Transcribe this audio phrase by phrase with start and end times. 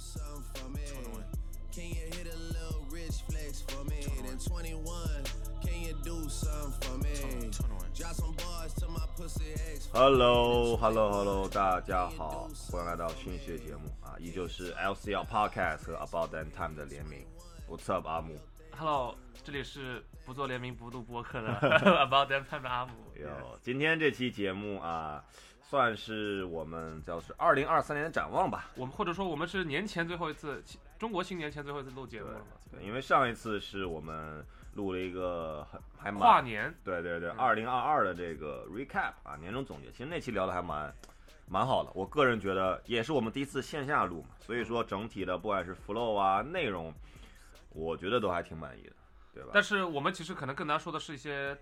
[0.00, 0.82] something for me?
[1.72, 4.06] Can you hit a little rich flex for me?
[4.24, 5.24] Then 21,
[5.62, 7.50] can you do something for me?
[7.94, 9.88] Drop some bars to my pussy ex.
[9.92, 17.26] Hello，Hello，Hello，大家好，欢迎来到新一期的节目啊，依旧是 LCL Podcast 和 About That Time 的联名。
[17.68, 18.38] What's up，阿姆？
[18.78, 21.54] Hello，这里是不做联名不录播客的
[22.06, 22.92] About That Time 的阿姆。
[23.14, 25.24] 有，今天这期节目啊，
[25.71, 28.71] 算是我们叫是二零二三年的展望吧。
[28.75, 30.61] 我们或者说我们是年前最后一次，
[30.99, 32.45] 中国新年前最后一次录节目了嘛？
[32.69, 40.93] 对，因为上一次是我们录了一个很还蛮跨年，对对对，嗯二零二二的这个 recap 啊，年终总结，其实那期聊的还蛮
[41.47, 41.91] 蛮好的。
[41.95, 46.93] 我个人觉得也是我们第一次线下录嘛，所以说整体的不管是 flow 啊内容，
[47.69, 48.93] 我觉得都还挺满意的，
[49.33, 49.51] 对吧？
[49.53, 51.57] 但是我们其实可能更难说的是一些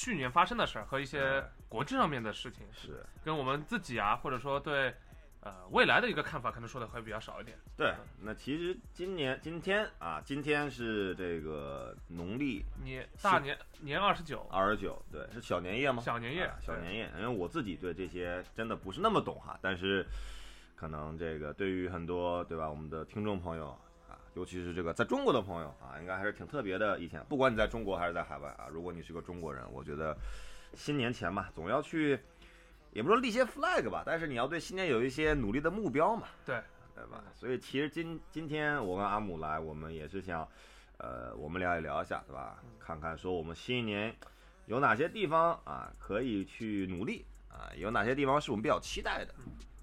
[0.00, 4.94] 去年发生的事儿和一些国际上面的事情，是跟我们自己啊，或者说对
[5.42, 7.58] 呃未来的一个看法，可能说的会比较少一点。
[7.76, 7.92] 对。
[8.18, 16.02] 那其实今年今天啊，今天是这个农历年大年年二十九，二十九，对，是小年夜吗？
[16.02, 17.12] 小年夜啊小年夜。
[17.18, 20.06] 因为我自己对这些真的不是那么懂哈，但是
[20.76, 23.78] 可能这个对于很多对吧，我们的听众朋友啊，
[24.34, 27.24] 尤其是这个在中国的朋友啊，应该还是挺特别的一天。
[27.28, 30.16] 不管你在中国还是在海外啊，如果你是个中国人，我觉得
[30.74, 32.18] 新年前嘛，总要去，
[32.92, 36.26] 也不说立些 flag 吧，但是你要对新年有一些努力的目标嘛。
[36.44, 36.60] 对。
[36.92, 37.24] 对吧？
[37.34, 40.46] 所以其实今今天我跟阿姆来，我们也是想，
[40.98, 42.62] 呃，我们聊一聊一下，对吧？
[42.78, 44.14] 看看说我们新一年
[44.66, 49.34] 有哪些地方啊可以去努力啊，有哪些地方是我们比较期待的，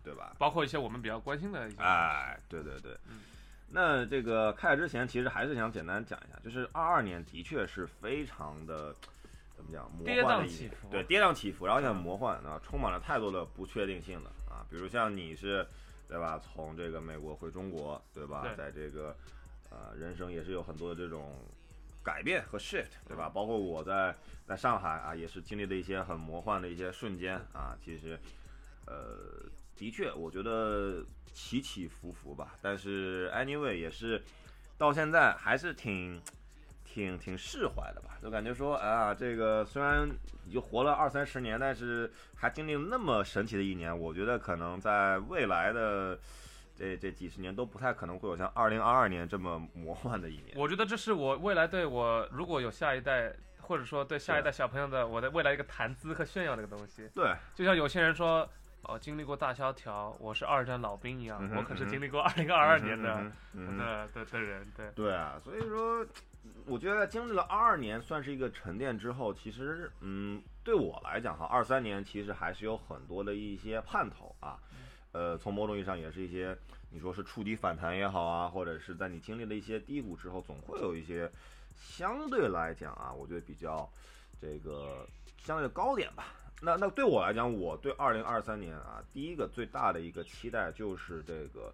[0.04, 0.36] 对吧？
[0.38, 1.82] 包括一些我们比较关心的一些。
[1.82, 2.96] 哎，对对对。
[3.10, 3.20] 嗯
[3.70, 8.96] 那这个开始之前，其实还是想简单讲一下，就是二二年的确是非常的
[9.56, 15.68] 怎么讲，魔跌幻的一年，宕起伏对，跌宕起伏，然后也很魔幻啊，充满了太多的不确定性了啊，比如像你是，
[16.08, 16.40] 对吧？
[16.40, 18.42] 从这个美国回中国，对吧？
[18.44, 19.16] 对在这个
[19.70, 21.36] 呃人生也是有很多的这种
[22.02, 23.30] 改变和 shift，对吧？
[23.30, 24.16] 包括我在
[24.48, 28.18] 在上海啊，也是经历了一些很魔幻的一些瞬间啊，其实
[28.86, 29.44] 呃，
[29.78, 32.56] 的确，我觉得起起伏伏吧。
[32.62, 34.22] 但是 anyway 也是
[34.78, 36.22] 到现在还是挺
[36.84, 40.10] 挺挺释怀的吧，就感觉说啊，这个虽然
[40.46, 46.18] 你就活了二三十年，但是还经历了那么神奇的一年，我觉得可能在未来的。
[46.80, 50.56] 这这几十年都不太可能会有像二零二二年这么魔幻的一年。
[50.56, 57.10] 我觉得这是我未来对我如果有下一代，或者说对下一代小朋友的我的未来一个谈资和炫耀的一个东西。
[57.16, 58.48] 对，就像有些人说，
[58.88, 64.90] 哦，经历过大萧条，我是二战老兵一样，嗯我可是经历过二零二二年的的的人，对。
[64.96, 66.06] 对啊，所以说，
[66.66, 74.58] 我觉得经历了二二年算是一个沉淀之后，其实，嗯，对我来讲哈，二三年其实还是有很多的一些盼头啊，
[75.12, 76.58] 呃，从某种意义上也是一些，
[76.90, 81.30] 你说是触底反弹也好啊，或者是在你经历了一些低谷之后，总会有一些
[81.76, 83.90] 相对来讲啊，我觉得比较
[84.40, 85.06] 这个
[85.40, 86.28] 相对的高点吧。
[86.62, 91.74] 那那对我来讲，我对二零二三年啊，第一个最大的一个期待就是这个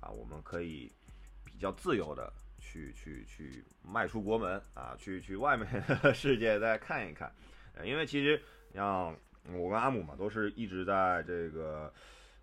[0.00, 0.90] 啊，我们可以
[1.44, 5.68] 比较自由的去去去迈出国门啊，去去外面
[6.14, 7.30] 世界再看一看。
[7.84, 8.40] 因为其实
[8.74, 9.14] 像
[9.52, 11.92] 我跟阿姆嘛，都是一直在这个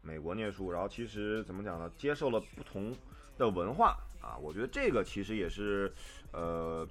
[0.02, 2.96] 美国念书，然后其实怎么讲呢，接受了不同
[3.38, 5.92] 的文化啊，我觉得这个其实也是
[6.32, 6.88] 呃。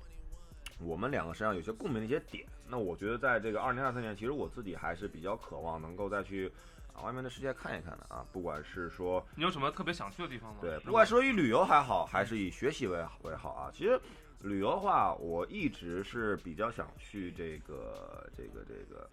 [0.80, 6.50] 我们两个身上有些共鸣的一些点，那我觉得在这个二零二三年，其实我自己还是比较渴望能够再去
[6.94, 10.58] 啊外面的世界看一看的啊，不管是说你有什么特别想去的地方吗？
[10.60, 13.70] 对，不管是说以旅游还好，还是以学习为为好啊。
[13.72, 13.98] 其实
[14.42, 19.10] 旅游的话，我一直是比较想去这个这个这个，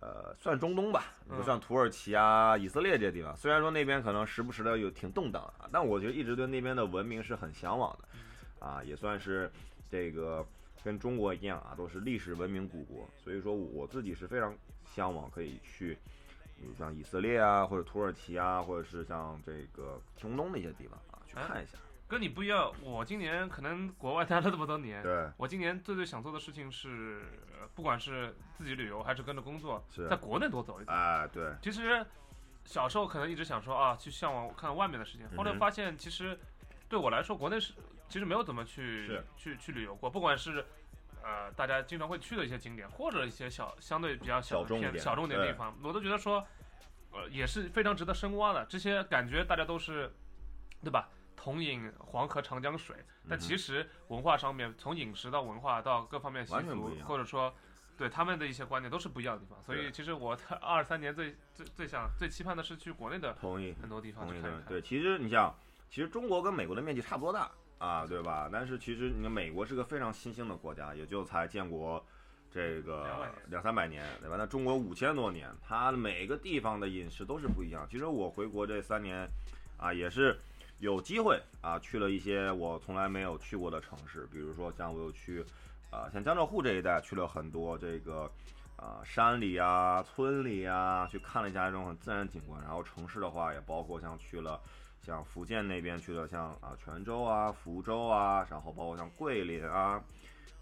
[0.00, 3.36] 呃，算中东吧，你就嗯像土耳其啊、以色列这些地方。
[3.36, 9.50] 虽然说那边可能时不时的有挺动荡啊，但我觉得一直对那边的文明是很向往的，啊，也算是
[9.90, 10.46] 这个
[10.88, 13.06] 跟中国一样啊，都是历史文明古国。
[13.22, 14.56] 所以说我自己是非常
[14.86, 15.98] 向往可以去。
[16.56, 21.78] 比如像以色列啊，或者土耳其啊，或者是像这个中东的一些地方啊，去哎看一下。
[22.08, 27.22] 跟你不一样，我今年可能国外待了这么多年，对，我今年最最想做的事情是，
[27.52, 30.90] 呃不管是自己旅游还是跟着工作，是在国内多走一走。
[30.90, 32.04] 哎，对，其实
[32.64, 36.36] 小时候可能一直想说啊，去向往看外面的世界，后来发现其实
[36.88, 37.72] 对我来说，国内是
[38.08, 40.64] 其实没有怎么去是去去旅游过，不管是。
[41.28, 46.42] 呃，大家经常会去的一些景点，或者一些小相对比较小偏小众点的地方，我都觉得说，
[47.12, 48.64] 呃，也是非常值得深挖的。
[48.64, 50.10] 这些感觉大家都是，
[50.82, 51.10] 对吧？
[51.36, 52.96] 同饮黄河长江水，
[53.28, 57.54] 但其实文化上面，从饮食到文化到各方面习俗或者说
[57.96, 59.62] 对他们的一些观念都是不一样的地方。
[59.62, 64.64] 所以其实我在 二三年最最最想最期盼的是去国内的同意，很多地方，去看一看。
[64.66, 65.54] 对，其实你像，
[65.90, 68.48] 其实中国跟美国的面积差不多大啊，对吧？
[68.52, 72.04] 但是其实你看美国是个非常新兴的国家，也就才建国
[72.52, 74.36] 这个两三百年，对吧？
[74.36, 77.86] 那中国五千多年，它每个地方的饮食都是不一样。
[77.90, 79.26] 其实我回国这三年
[79.76, 80.38] 啊，也是
[80.80, 85.44] 有机会啊，去了一些我从来没有去过的城市，比如说像我有去
[85.90, 88.30] 啊，像江浙沪这一带去了很多这个。
[88.80, 92.62] 啊，山里啊，村里啊，去看了一下这种很自然景观。
[92.62, 94.60] 然后城市的话，也包括像去了，
[95.02, 100.02] 像福建那边去的，像啊泉州啊、福州啊，然后包括像桂林啊，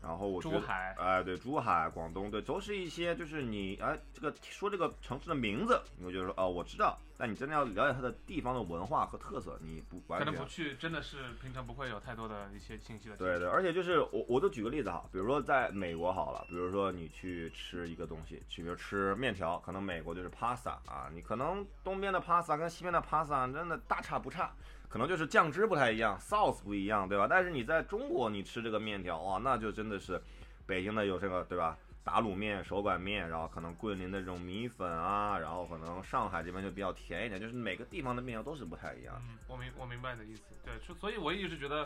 [0.03, 13.17] 然后我觉得珠海哎，对，珠海、广东，对，都是一些就是你哎，这个说这个城市的名字，你会觉得说哦，我知道，但你真的要了解它的地方的文化和特色，你不完全可能不去，真的是平常不会有太多的一些信息的。
[13.17, 24.53] 对对，而且就是我，我就举个例子哈，比如说在美国好了，比如说你去吃一个东西，去比如吃面条，可能美国就是 pasta 啊，你可能东边的 pasta 跟西边的 pasta 真的大差不差，
[24.89, 27.27] 可能就是酱汁不太一样，sauce 不一样，对吧？
[27.29, 30.21] 但是你在中国你吃这个面条，哇，那就真的是
[30.67, 31.77] 北京的有这个对吧？
[32.05, 39.21] 打卤面、手擀面，然后可能桂林的这种米粉啊，然后可能上海这边就比较甜一点，就是每个地方的面条都是不太一样。
[39.29, 40.43] 嗯，我明我明白你的意思。
[40.65, 41.85] 对，就所以我一直觉得，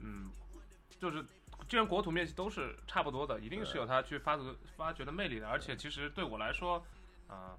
[0.00, 0.28] 嗯，
[0.98, 1.24] 就是
[1.68, 4.42] 既然国土面积都是差不多的，一定是有它去发掘
[4.76, 5.48] 发掘的魅力的。
[5.48, 6.84] 而且其实对我来说，
[7.28, 7.54] 啊、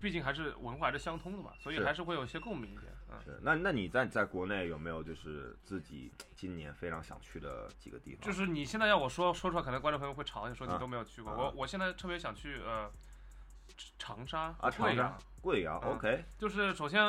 [0.00, 2.92] 毕竟还是文化还是相通的嘛，所以还是会有一些共鸣一点。
[3.10, 8.20] 嗯，是，那那你在在国内有没有就是自己今年非常想去的几个地方？
[8.20, 11.32] 就是你现在要我说说出来，可能观众朋友会吵你说你啊都没有去过。
[11.32, 12.90] 啊我我现在特别想去呃
[13.98, 17.02] 长沙啊，长沙贵阳，贵阳嗯，OK，就是首先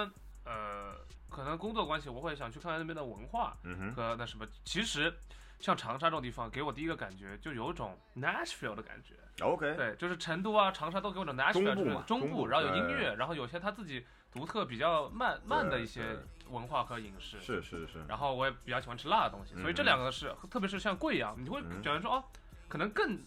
[0.46, 0.96] 呃
[1.30, 4.46] 可能工作关系，我会想去看看那边的文化嗯哼，和那什么。
[4.66, 5.14] 其实
[5.62, 9.16] 像长沙这种地方，给我第一个感觉就有一种 Nashville 的感觉。
[9.46, 16.18] OK，对，就是成都啊、长沙都给我种 Nashville，中部就是中部然后有音对乐，然后有些他自己独特、比较慢慢的一些
[16.50, 17.40] 文化和饮食。
[17.40, 22.24] 是是是，然后我也比较喜欢吃辣的东西，所以这嗯两个是，特别是像贵阳，你会嗯觉得说哦，
[22.68, 23.20] 可能更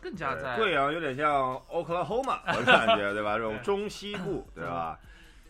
[0.00, 3.36] 更加在贵阳有点像 Oklahoma， 我感觉对吧？
[3.36, 4.98] 这种中西部，对吧？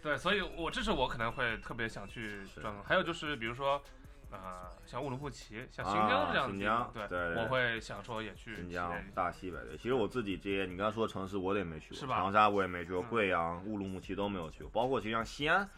[0.02, 2.72] 对，所以我这是我可能会特别想去是转。
[2.84, 3.82] 还有就是比如说，
[4.30, 15.68] 呃，像乌鲁木齐、像新啊疆这样的新地方，对，疆对对我会想说也去新疆大西北对，其实我自己这些你刚才说的城市我也没去过，是吧长沙我也没去过，嗯贵阳、乌鲁木齐都没有去过，包括其实像西安。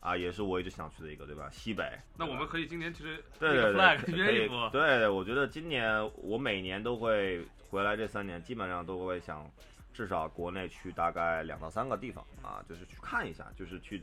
[0.00, 1.50] 啊，也是我一直想去的一个，对吧？
[1.50, 1.84] 西北。
[2.16, 4.70] 那我们可以今年其实对对对，可以约一波。
[4.70, 9.44] 对，我觉得今年我每年都会回来，这三年基本上都会想
[9.92, 14.00] 至少国内去大概两到三个地方啊，就是去看一下，就是去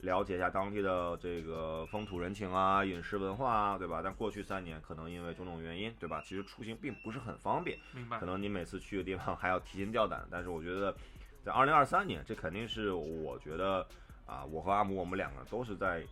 [0.00, 4.00] 了解一下当地的这个风土人情啊、饮食文化啊，对吧？
[4.02, 6.22] 但过去三年可能因为种种原因，对吧？
[6.24, 8.26] 其实出行并不是很方便，明白可。
[8.26, 10.24] 能你每次去的地方还要提心吊胆。
[10.30, 10.94] 但是我觉得，
[11.42, 13.84] 在二零二三年，这肯定是我觉得
[14.24, 16.06] 啊，我和阿姆我们两个都是在，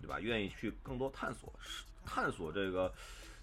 [0.00, 0.18] 对吧？
[0.18, 1.52] 愿意去更多探索，
[2.06, 2.90] 探索这个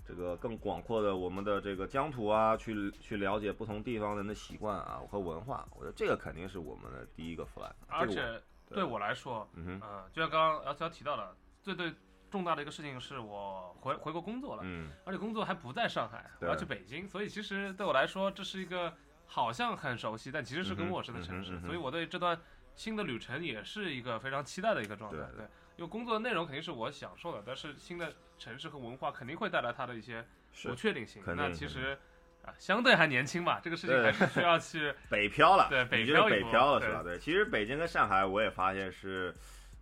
[0.08, 5.68] 这个更广阔的我们的这个疆土啊，去去了解不同地方人的习惯啊和文化。
[5.76, 7.72] 我觉得这个肯定是我们的第一个 flag。
[7.88, 11.94] 而这个我且对我来说，嗯，呃，就像刚刚 L 幺提到的，最最
[12.30, 18.94] 重大的一个事情是我回回国工作了，嗯，而且工作还不在上海，我要去北京，所以其实对我来说，这是一个
[19.26, 22.40] 好像很熟悉，但其实是个陌生的城市，所以我对这段
[22.76, 25.18] 新的旅程也是一个非常期待的一个状态。
[25.18, 25.46] 对对，
[25.76, 30.26] 因为工作的内容肯定是我享受的，但是新的城市和文化肯定会带来它的一些
[30.64, 31.22] 不确定性。
[31.36, 32.00] 那其实
[32.44, 37.02] 啊，相对还年轻吧，这个事情对还是需要去 北漂了，对北你就是北漂了是吧？
[37.04, 39.34] 对，其实北京跟上海我也发现是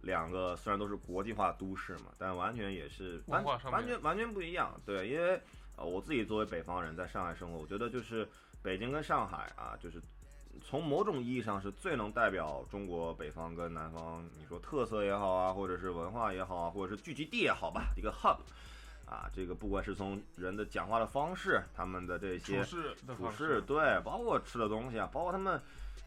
[0.02, 4.80] 两个，虽然都是国际化都市嘛，但完全也是完完全完全不一样。
[4.86, 5.40] 对，因为
[5.76, 8.28] 呃我自己作为北方人，在上海生活，我觉得就是
[8.62, 10.02] 北京跟上海啊，就是
[10.62, 18.38] 从某种意义上是最能代表中国北方跟南方，你说特色也好啊，或者是文化也好啊，或者是聚集地也好吧，一个 hub。
[19.10, 23.62] 啊，这个不管是从人的讲话的方式，他们的这些处事。
[23.62, 25.60] 对，包括吃的东西啊，包括他们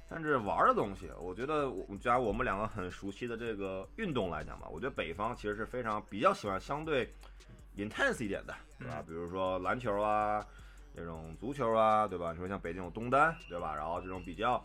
[0.09, 7.13] 甚至玩的东西，我觉得我假如我们两个很熟悉的这个运动来讲吧，我觉得北方其实是非常比较喜欢相对
[7.77, 8.97] intense 一点的，对吧？
[8.99, 10.47] 嗯比如说篮球啊，
[10.95, 12.33] 这种足球啊，对吧？
[12.33, 13.75] 你说像北京有东单，对吧？
[13.75, 14.65] 然后这种比较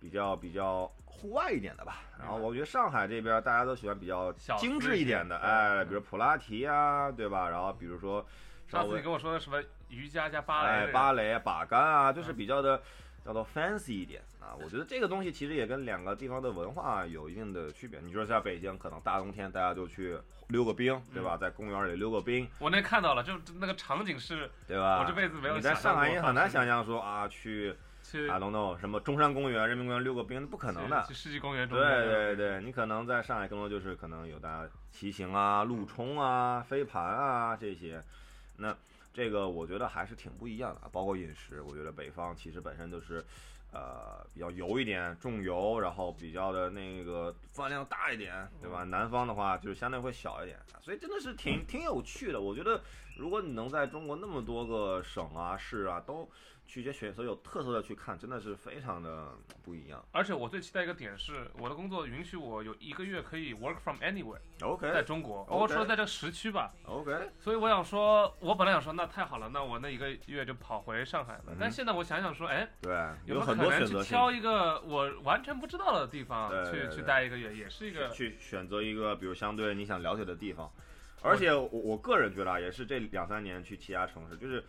[0.00, 1.98] 比较比较户外一点的吧。
[2.18, 7.48] 然后我觉得上海这边大家都喜欢比较精致一点的，对哎，嗯比如普拉提啊，对吧？
[7.48, 8.24] 然后比如说
[8.68, 12.80] 上次你跟我说的什么瑜伽加芭蕾哎，芭蕾、把杆啊，就是嗯比较的
[13.24, 14.54] 叫做 fancy 一点啊。
[14.62, 18.00] 我觉得这个东西其实也跟两个地方的文化有一定的区别。
[18.00, 21.36] 你说在北京，可能大冬天大家就去溜个冰，对嗯吧？
[21.36, 25.00] 在公园里溜个冰，我那看到了，就那个场景是对吧？
[25.00, 27.74] 我这辈子没有你在上海也很难想象说啊，去
[28.10, 31.04] 去 I don't know 什么中山公园、人民公园溜个冰，不可能的。
[31.06, 38.02] 去世纪公园中对对对，你可能在上海更多就是可能有大家骑行啊、路冲啊、飞盘啊这些，
[38.56, 38.76] 那
[39.14, 43.24] 这个我觉得还是挺不一样的，包括饮食，我觉得北方其实本身就是。
[43.72, 48.82] 呃，比较油一点，重油，然后比较的那个饭量大一点，对吧？
[48.82, 52.40] 南方的话就是相对会小一点，所以真的是挺挺有趣的。
[52.40, 52.80] 我觉得，
[53.16, 56.28] 如果你能在中国那么多个省啊、市啊都。
[56.70, 59.32] 去一些选择有特色的去看，真的是非常的
[59.64, 60.00] 不一样。
[60.12, 64.38] 而且我最期待一个点是，我的工作允许我有一个月可以 work from anywhere。
[64.62, 66.72] OK，在中国，包括说在这个时区吧。
[66.84, 67.12] OK。
[67.40, 71.44] 所以我想说，我本来想说，那太好了，那我那一个月就跑回上海了。
[71.48, 80.70] 嗯、但现在我想想说，哎，对，有没有很多选择去挑一个我完全不知道的地方去去待一个月，也是一个去选择一个比如相对你想了解的地方。
[81.20, 84.62] 而且我我个人觉得啊，也是这两三年去其他城市，就是。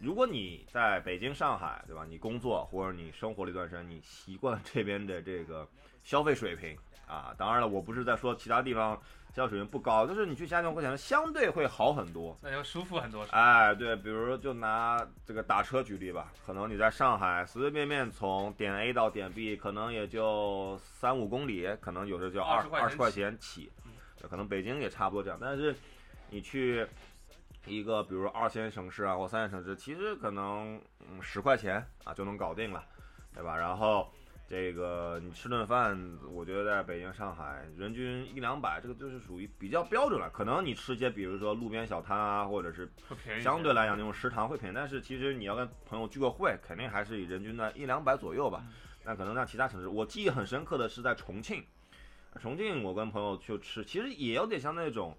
[0.00, 2.06] 如果你在北京、上海，对吧？
[2.08, 5.68] 你工作或者你生活了一段时间，你习惯这边的这个
[6.02, 6.74] 消费水平
[7.06, 7.34] 啊。
[7.36, 8.98] 当然了，我不是在说其他地方
[9.34, 13.24] 消费水平不高，就是你去其他地方，可能相对会好很多，那就舒服很多。
[13.30, 23.70] 哎，对，比如就拿这个打车举例吧，可能你在上海随随便便从点 A 到点 B，可能也就三五公里，可能有时候就二二十块钱起，
[24.30, 25.38] 可能北京也差不多这样。
[25.38, 25.76] 但是
[26.30, 26.86] 你去。
[27.66, 32.84] 一个比如二线城市啊或三线城市，其实可能嗯十块钱啊就能搞定了，
[33.34, 33.56] 对吧？
[33.56, 34.10] 然后
[34.48, 35.96] 这个你吃顿饭，
[36.32, 40.28] 我觉得在北京、上海人均一两百，这个就是属于比较标准了。
[40.30, 42.90] 可能你吃些比如说路边小摊啊，或者是
[43.40, 48.64] 相对来讲那种食堂会便宜，但是其实你要跟朋友聚个会，肯定还是以人均的一两百左右吧。
[49.04, 51.62] 那可能像其他城市，我记忆很深刻的是在重庆，
[52.40, 55.14] 重庆我跟朋友去吃，其实也有点像那种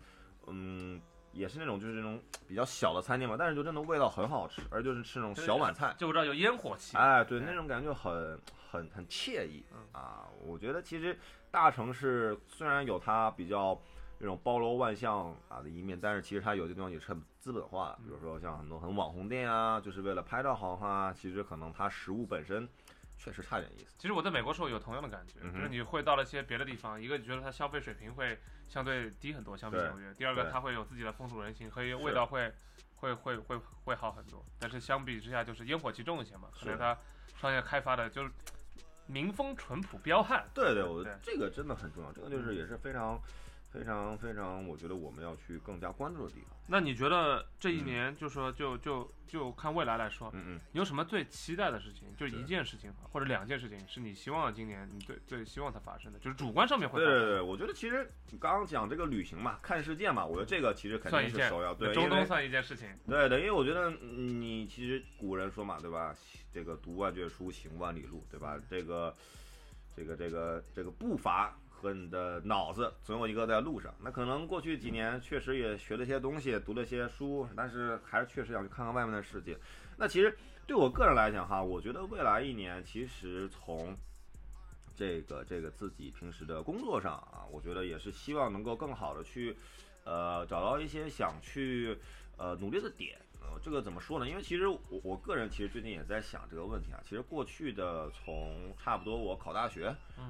[0.47, 0.99] 嗯。
[1.33, 6.97] 也是那种就是那种 比较小的餐厅嘛，但是就真的味道很好吃，而就是吃那种小碗菜，就知道有烟火气。
[6.97, 10.27] 哎，对，那种感觉很很很惬意啊。
[10.43, 11.17] 我觉得其实
[11.49, 13.79] 大城市虽然有它比较
[14.19, 22.67] 这种包罗万象啊的一面，但是其实它有些地方也是很资本化的，比如说像很多很网红店啊，就是为了拍照好啊，其实可能它食物本身。
[23.23, 23.93] 确实差点意思。
[23.99, 28.37] 其实我在美国时候有同样的感觉，嗯、就是你会到了一些别的地方，一个你觉得它消费水平会
[28.67, 32.51] 相对低很多，相比纽约；第二个它会有自己的风土人情和味道会
[32.95, 34.43] 会会会会好很多。
[34.59, 36.97] 但是相比之下，就是烟火气重一些嘛，可能它
[37.39, 38.31] 商业开发的就是
[39.05, 40.43] 民风淳朴彪悍。
[40.53, 43.21] 对对，我这个真的很重要，这个就是也是非常。
[43.71, 46.49] 非常非常，我觉得我们要去更加关注的地方。
[46.67, 52.13] 那你觉得这一年，就说就就就看未来来说，嗯嗯，有什么最期待的事情？
[52.17, 56.99] 就一件事情或者两件事情，是你希望今年你最最希望它发生的，就是主观上面会。
[56.99, 61.73] 对对对，我觉得其实你刚刚讲这个旅行嘛，看世界嘛，我觉得这个其实肯定是首要。
[61.73, 62.89] 对，中东算一件事情。
[63.07, 66.13] 对对，因为我觉得你其实古人说嘛，对吧？
[66.53, 68.57] 这个读万卷书，行万里路，对吧？
[68.69, 69.15] 这个
[69.95, 71.57] 这个这个这个步伐。
[71.81, 73.91] 和你的脑子总有一个在路上。
[73.99, 79.57] 那可能过去几年确实也学了些东西，读了些书，但是还是确实想去看看外面的世界。
[79.97, 83.97] 那其实对我个人来讲哈，我觉得未来一年其实从
[84.95, 89.57] 这个这个自己平时的工作上啊，我觉得也是希望能够更好的去
[90.03, 91.97] 呃找到一些想去
[92.37, 93.17] 呃努力的点。
[93.41, 94.29] 呃，这个怎么说呢？
[94.29, 97.01] 因为其实我我个人其实最近也在想这个问题啊。
[97.03, 99.87] 其实过去的从差不多我考大学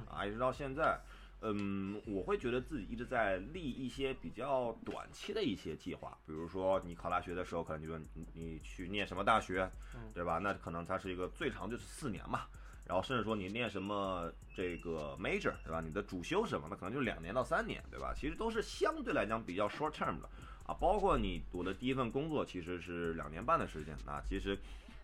[0.09, 0.97] 啊，一直到现在。
[1.43, 9.67] 嗯，我会觉得自己一直在立一些比较短期的一些计划，比如说你考大学的时候，可能就说你你去念什么大学，
[10.13, 10.37] 对吧？
[10.37, 12.45] 那可能它是一个最长就是四年嘛，
[12.85, 15.81] 然后甚至说你念什么这个 major，对吧？
[15.81, 18.13] 你的主修什么，那可能就两年到三年，对吧？
[18.15, 20.29] 其实都是相对来讲比较 short term 的
[20.67, 20.77] 啊。
[20.79, 24.55] 包括你我的第一份工作其实是两年半的时间，啊其实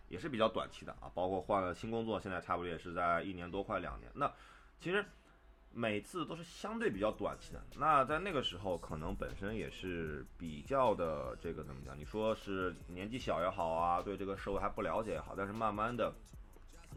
[0.08, 1.10] 也是比较短期的啊。
[1.16, 4.32] 包括换了新工作，现在差不多也是在一年多快两年，那
[4.78, 5.04] 其实。
[5.78, 11.96] 每次都是相对比较短期的，那在那个时候可能本身也是比较的这个怎么讲？
[11.96, 16.12] 你说是年纪小也好啊，对这个社会还不了解也好，但是慢慢的，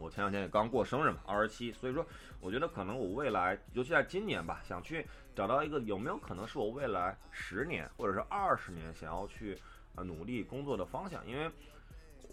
[0.00, 2.04] 我前两天也刚过生日嘛，二十七，所以说
[2.40, 9.56] 我觉得可能我未来，尤其在今年吧，想去找到一个有没有可能是我未来十年或者是二十年想要去
[9.94, 11.48] 呃努力工作的方向，因为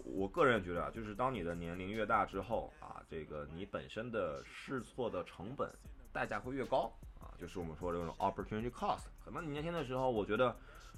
[0.04, 5.70] 我个人觉得啊，就是当你的年龄越大之后啊，这个你本身的试错的成本。
[6.12, 9.04] 代价会越高啊，就是我们说这种 opportunity cost。
[9.24, 10.56] 可能你年轻的时候，我觉得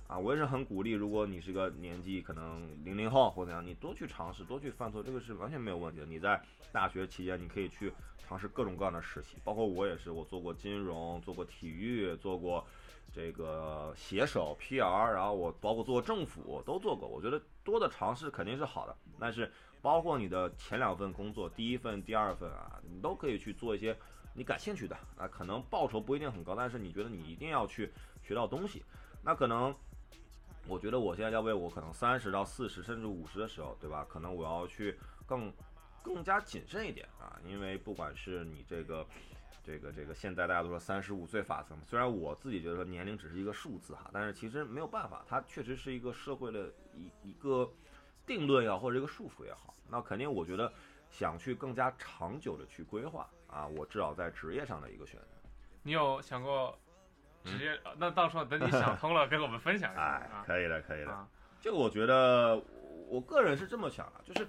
[0.09, 6.07] 啊，我也是很鼓励，如果你是个年纪可能零零后或怎样，你多去尝试，多去犯错，这个是完全没有问题的。
[6.07, 6.41] 你在
[6.73, 12.67] 大学期间，你可以去尝试各种各样的实习，包括我也是，我做过金融，做过体育，做过
[13.11, 17.09] 这个写手 PR，然后我包括做政府都做过。
[17.09, 23.97] 我觉得多的尝试肯定是好的，但是包括你的前两份工作，第一份、第二份啊，你都可以去做一些
[24.35, 27.93] 你感兴趣的啊，可能报酬不一定很高，但是你觉得你一定要去
[28.23, 28.85] 学到东西，
[29.23, 29.75] 那可能。
[30.69, 34.07] 我觉得我现在要为我可能三十到四十甚至五十的时候，对吧？
[34.09, 35.53] 可能我要去更
[36.05, 39.05] 更加谨慎一点啊，因为不管是你这个
[39.65, 47.71] 这个这个，现在大家都说三十五岁法则嘛，虽然我自己觉得年龄只是一个数字哈，但是其实没有办法，它确实是一个社会的一一个
[48.27, 50.73] 定论也好，或者一个束缚也好，那肯定我觉得
[51.11, 55.27] 想去更加长久的去规划啊，我至少在职业上的一个选择。
[55.83, 56.79] 你有想过？
[57.45, 60.01] 直接，那到时候等你想通了， 跟我们分享一下。
[60.01, 61.11] 哎，可以的，可以的。
[61.11, 61.27] 啊，
[61.61, 62.55] 这个我觉得，
[63.09, 64.49] 我个人是这么想的，就是，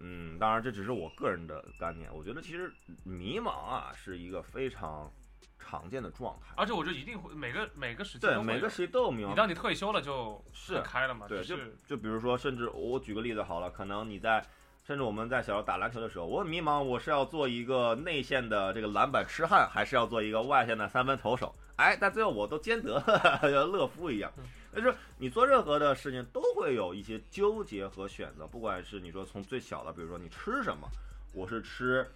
[0.00, 2.08] 嗯，当然这只是我个人的观念。
[2.14, 2.72] 我觉得其实
[3.04, 5.10] 迷茫啊是一个非常
[5.58, 9.28] 常见的状态，而且我觉得一定会每个每个时期对每个时期都有迷茫。
[9.28, 11.26] 你当你退休了就是开了嘛？
[11.28, 14.44] 对，就就比如说，甚至我举个例子好了，可能你在。
[14.86, 21.52] 甚至我们在小时候打篮球的时候，我很迷茫，我是要做一个内线的这个篮板痴汉，还是要做一个外线的三分投手？
[21.76, 22.98] 哎，但最后我都兼得，
[23.42, 24.32] 像乐夫一样。
[24.74, 30.86] 就是你做任何的事情都会有一些纠结和选择，不管是你说从最小的，比如说你吃什么，
[31.32, 32.06] 我是吃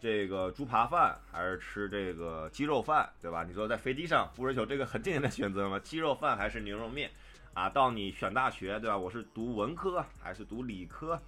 [0.00, 3.44] 这个猪扒饭还是吃这个鸡肉饭，对吧？
[3.44, 5.78] 你说在飞机上不是有这个很经典的选择吗？
[5.78, 7.10] 鸡肉饭还是牛肉面？
[7.54, 8.96] 啊，到你选大学，对吧？
[8.96, 11.20] 我是读文科还是读理科？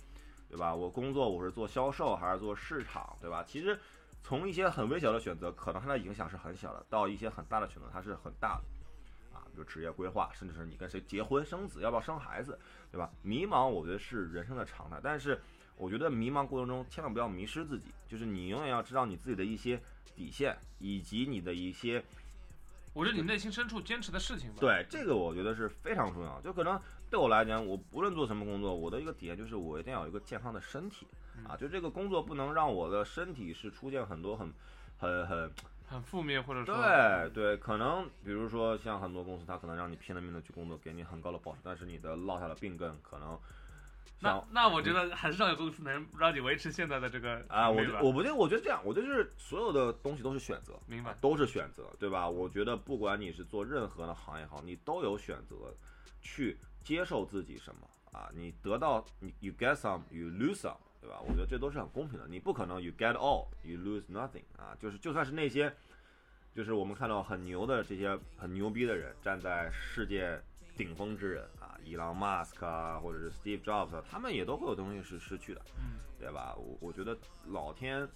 [0.49, 0.75] 对吧？
[0.75, 3.45] 我工作我是做销售还是做市场，对吧？
[3.47, 3.79] 其实
[4.23, 9.37] 从一些很微小的选择，可能它的影响是很小的，到一些很大的选择，它是很大的。
[9.37, 12.59] 啊，比如职业规划，甚至是你跟谁结婚生子，要不要生孩子，
[12.91, 13.11] 对吧？
[13.23, 15.01] 迷茫，我觉得是人生的常态。
[15.03, 15.41] 但是
[15.77, 19.81] 我觉得迷茫过程中千万不要迷失自己，就是你永远要知道你自己的一些
[20.15, 22.05] 底线，以及你的一些，
[22.93, 24.53] 我觉得你内心深处坚持的事情。
[24.61, 26.41] 对，这个我觉得是非常重要。
[26.41, 26.81] 就可能。
[27.11, 31.09] 对我来讲，我不论做什么工作，我的一个底线就是我一定要有一个健康的身体，
[31.49, 34.53] 啊，就这个工作不能让我的身体是出现很多很、
[34.99, 35.51] 很、很、
[35.87, 43.39] 很负面或者说对对，可能比如说像很多公司，它可能让你拼了命的去工作，给你很高的报酬，但是你的落下了病根可能，
[44.21, 52.29] 那那我觉得很少有公司能让你维持现在的这个啊，我我不觉得，我觉得这样，我觉得是所有的东西都是选择，明白，都是选择，对吧？
[52.29, 55.75] 我觉得不管你是做任何的行业好，你都有选择
[56.21, 56.57] 去。
[56.83, 58.31] 接受自己什么啊？
[58.35, 61.21] 你得到你 you get some you lose some，对吧？
[61.27, 62.27] 我觉得这都是很公平的。
[62.29, 64.77] 你不可能 you get all you lose nothing 啊！
[64.81, 65.73] 就是就算是那些，
[66.55, 70.41] 就是我们看到很牛的这些很牛逼的人，站在世界
[70.77, 76.55] 顶峰之人啊，伊朗马斯克啊，或者是 Steve Jobs，他们也都会有东西是失去的，嗯，对吧？
[76.57, 78.09] 我我觉得老天。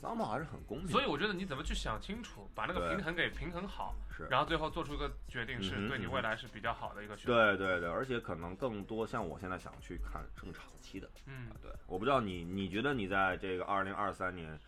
[0.00, 7.56] 商贸还是很公平，所以我觉得你怎么去想清楚，把那个平衡给平衡好，是，然后最后做出一个决定，是对你未来是比较好的一个选择。
[7.56, 14.58] 对对对，而且可能更多像我现在想去看更长期的，嗯，对，我不知道你你觉得你在这个二零二三年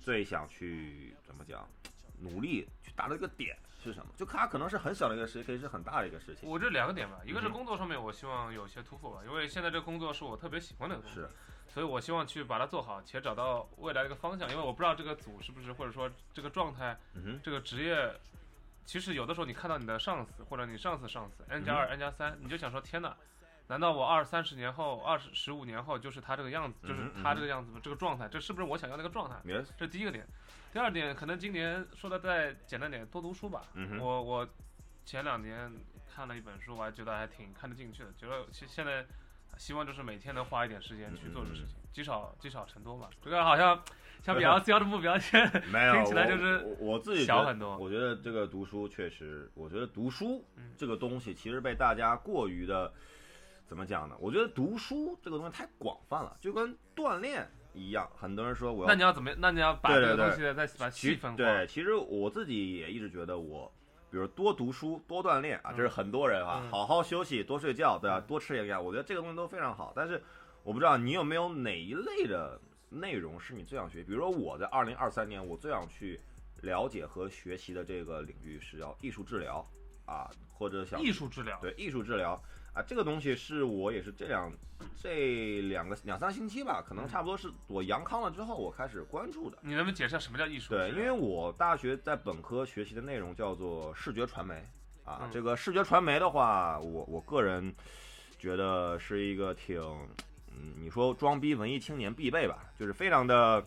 [0.00, 1.68] 最想去怎么讲，
[2.20, 4.12] 努力去达到一个点是什么？
[4.16, 6.48] 就它可能是很小的一个事情，可以是很大的一个事情。
[6.48, 11.24] 我这两个点吧，一个是工作上面，我希望有些突破吧，因为现在这个工作是我特别喜欢的工作。
[11.24, 11.28] 是。
[11.76, 14.50] 所以，我希望去把它做好，且找到未来的一个方向。
[14.50, 16.96] 因为我不知道这个组是不是，或者说这个状态，
[17.42, 18.18] 这个职业，
[18.86, 23.14] 其实有的时候你看到你的上司或者你上司上司 n 加二 n 加三，你就想说：天呐，
[23.66, 29.36] 难道我二三十年后、二十十五年后就是他这个样子，就是他这个样子这个状态，这是不是我想要那个状态？
[29.76, 30.26] 这第一个点。
[30.72, 33.60] 第二点，可能今年说的再简单点，多读书吧。
[34.00, 34.48] 我我
[35.04, 35.70] 前两年
[36.10, 39.04] 看了一本书，我还觉得还挺看得进去的，觉得现现在。
[39.56, 43.08] 希望就是每天能花一点时间去做这个事情，积少积少成多嘛。
[43.22, 43.82] 这个好像
[44.22, 45.30] 相比较交的目标， 听
[46.04, 47.76] 起来就是我自己小很多。
[47.78, 50.44] 我觉得这个读书确实，我觉得读书
[50.76, 52.92] 这个东西其实被大家过于的
[53.66, 54.16] 怎么讲呢？
[54.18, 58.08] 我觉得读书这个东西太广泛了，就跟锻炼一样。
[58.16, 59.30] 很多人说我要，那你要怎么？
[59.38, 61.36] 那你要把这个东西再把细分化。
[61.36, 63.72] 对，其实我自己也一直觉得我。
[64.16, 66.66] 比如多读书、多锻炼啊，这是很多人啊。
[66.70, 68.18] 好好休息、多睡觉，对吧？
[68.18, 69.92] 多吃营养，我觉得这个东西都非常好。
[69.94, 70.22] 但是
[70.62, 74.02] 我不知道你有没有哪一类的内容是你最想学？
[74.02, 76.18] 比如说我在二零二三年，我最想去
[76.62, 79.62] 了解和学习的这个领域是要艺术治疗
[80.06, 82.40] 啊，或者想艺术治疗，对艺术治疗。
[82.72, 84.52] 啊，这个东西是我也是这两
[85.00, 89.56] 这两个两三星期吧，可能差不多是我阳康了之后，我开始关注的。
[89.62, 90.74] 你能不能解释下什么叫艺术？
[90.74, 94.62] 对，因为我大学在本科学习的内容叫做视觉传媒
[95.06, 97.74] 啊，这个视觉传媒的话，我我个人
[98.38, 99.80] 觉得是一个挺，
[100.50, 103.66] 嗯，你说装逼文艺青年必备吧，就是非常的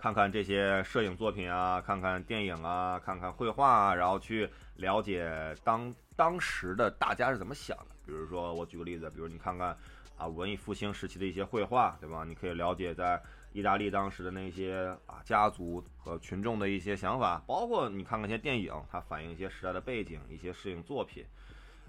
[0.00, 5.94] 看看这些摄影作品啊，看看电影啊，看看绘画，啊，然后去了解当。
[6.16, 7.86] 当时的大家是怎么想的？
[8.04, 9.74] 比如说，我举个例子，比如你看看
[10.18, 12.24] 啊文艺复兴时期的一些绘画，对吧？
[12.28, 13.18] 你可以了解在
[13.54, 21.24] 意大利当时的那些啊家族和群众的一些想法，包括你看看一些电影，它反映一些时代的背景、一些摄影作品，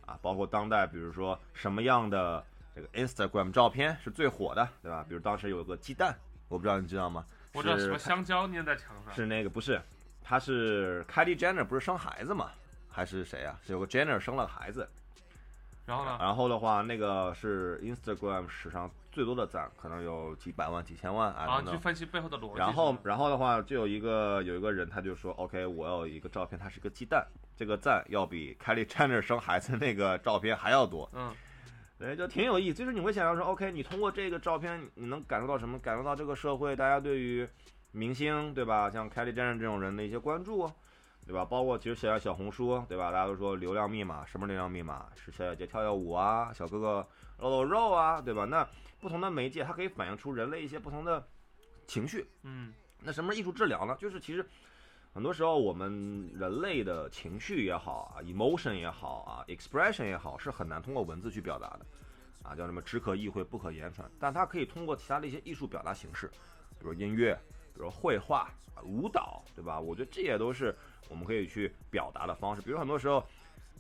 [0.06, 2.42] 啊，包括当代，比如说什么样的
[2.74, 5.06] 这个 Instagram 照片是最火的，对吧？
[5.10, 7.26] 比如当时有个鸡蛋，我不知道你知道吗？
[7.54, 9.82] 我知什么香蕉粘在墙上，是那个不是，
[10.24, 12.52] 他是 Kylie Jenner 不是生孩子吗？
[12.90, 13.58] 还是谁啊？
[13.66, 14.88] 是有个 Jenner 生了孩子，
[15.86, 16.18] 然后呢？
[16.20, 21.64] 然后的话，那个是 Instagram 史上最多的赞，可能有几百万、几千万啊啊。
[21.70, 22.58] 去分析背后的逻辑。
[22.58, 31.34] 然后然后的话，就有一个有一个人，他就说，OK，我有一个照片，它是个鸡蛋，这个赞要比 Kylie Jenner 生孩子那个照片还要多，嗯，
[32.02, 32.80] 对，就挺有意思。
[32.80, 35.78] 就是你会想象说，OK，你通过这个照片，你能感受到什么？
[35.78, 37.48] 感受到这个社会大家对于
[37.92, 38.90] 明星，对吧？
[38.90, 40.68] 像 Kylie Jenner 这种人的一些关注，
[41.28, 41.46] 对吧？
[41.46, 43.12] 包括其实写在小红书，对吧？
[43.12, 45.06] 大家都说流量密码，什么流量密码？
[45.16, 48.46] 是小姐姐跳跳舞啊，小哥哥露露肉啊，对吧？
[48.46, 48.68] 那
[49.00, 51.24] 不同的媒介，它可以反映出人类一些不同的
[51.86, 52.28] 情绪。
[52.42, 53.96] 嗯，那什么是艺术治疗呢？
[54.00, 54.44] 就是其实
[55.14, 61.86] 很多时候我们人类的情绪也好啊，emotion 也好啊，expression 也好，是很难通过文字去表达的
[62.44, 64.10] 啊，叫什么只可意会不可言传。
[64.18, 66.32] 但它可以通过其他的一些艺术表达形式，
[66.80, 67.38] 比如音乐，
[67.74, 68.50] 比如绘画、
[68.86, 69.78] 舞蹈，对吧？
[69.78, 70.74] 我觉得这也都是
[71.10, 72.62] 我们可以去表达的方式。
[72.62, 73.22] 比如很多时候，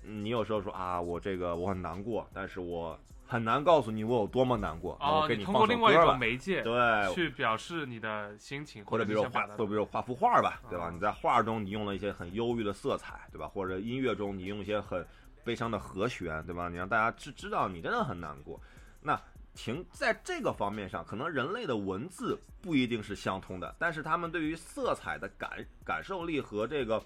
[0.04, 3.00] 嗯你有时候说啊，我这个我很难过，但是我
[3.32, 4.98] 很难告诉你我有多么难过。
[5.00, 10.88] 那哦我，给放通过另外一种媒介对，去表示你的心情，或者比如画，你想表达的或者比如画幅画吧，对吧？
[10.88, 13.48] 啊你在画中你用了一些很忧郁的色彩，对吧？
[13.48, 15.08] 或者音乐中你用一些很
[15.46, 16.67] 悲伤的和弦，对吧？
[16.67, 18.60] 你让大家知知道你真的很难过。
[19.02, 19.17] 那
[19.54, 27.02] 情在这个方面上，可能人类的文字不一定是相通的，但是他们对于色彩的感感受力和这个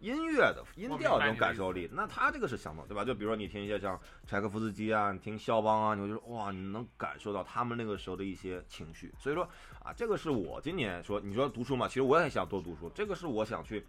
[0.00, 3.04] 音乐的音调这种感受力，那他这个是相通，对吧？
[3.04, 9.12] 就比如说你听一些像柴可夫斯基啊，你听肖邦啊，你会觉得哇，你能感受到他们那个时候的一些情绪。
[9.18, 9.48] 所以说
[9.82, 13.84] 啊，这个是我今年说，你说读书嘛，其实我也想多读书，这个是我想去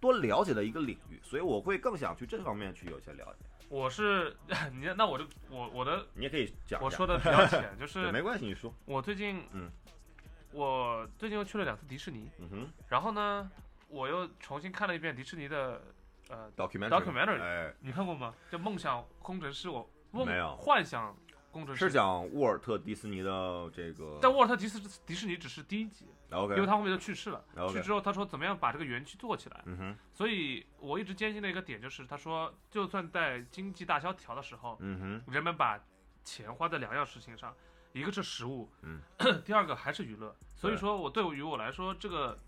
[0.00, 3.46] 多了解的一个领域，所以我会更想去这方面去有一些了解。
[3.68, 4.36] 我是
[4.72, 9.70] 你那我就我我的你也可以讲，我说的比较浅，就是 没关系，你说，我最近嗯，
[10.52, 13.50] 我最近又去了两次迪士尼，嗯哼然后呢，
[13.92, 15.82] 我又重新看了一遍迪士尼的
[16.30, 16.88] 呃，，documentary。
[16.88, 18.34] Documentary 哎，你看过吗？
[18.50, 20.56] 叫《梦想工程师》，我梦没有。
[20.56, 21.14] 幻想
[21.50, 21.86] 工程师。
[21.86, 27.44] 是讲沃尔特迪士尼的这个但沃尔特迪士迪士尼只是第一集，，OK，因为他后面就去世了。
[27.54, 29.62] OK 去之后，他说怎么样把这个园区做起来。
[29.66, 35.78] 嗯哼，所以我一直坚信的一个点就是，他说就算在经济大萧条的时候，嗯哼，人们把
[36.24, 37.54] 钱花在两样事情上，
[37.92, 39.02] 一个是食物，嗯，
[39.44, 40.34] 第二个还是娱乐。
[40.56, 42.38] 所以说我对于我来说，这个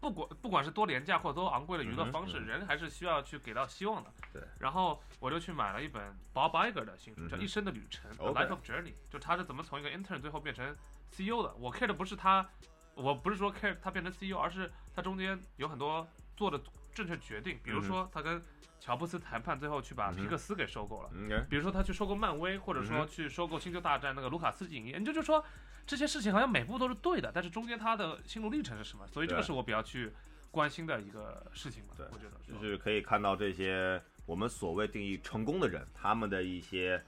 [0.00, 4.12] 不管不管是多廉价或者多昂贵的娱乐方式，嗯人还是需要去给到希望的。
[4.32, 4.42] 对。
[4.60, 10.76] 然后我就去买了一本 Bob Iger 的新书，叫《一生的旅程》Life of Journey，就他是怎么从一个 intern 最后变成
[11.10, 11.52] CEO 的。
[11.56, 12.48] 我 care 的不是他，
[12.94, 16.06] 我不是说 care 他变成 CEO，而是他中间有很多
[16.36, 16.60] 做的
[16.98, 18.42] 正确决定，比如说他跟
[18.80, 21.10] 乔布斯谈判，最后去把皮克斯给收购了。
[21.48, 25.44] 比如说他去收购漫威，或者说去收购星球大战那个卢卡斯影业，你就就说
[25.86, 29.06] 这些事情好像每步都是对的，但是中间他的心路历程是什么？
[29.06, 30.12] 所以这个是我比较去
[30.50, 31.94] 关心的一个事情吧。
[31.96, 37.02] 对我觉得就是可以看到这些我们所谓定义成功的人，他们的一些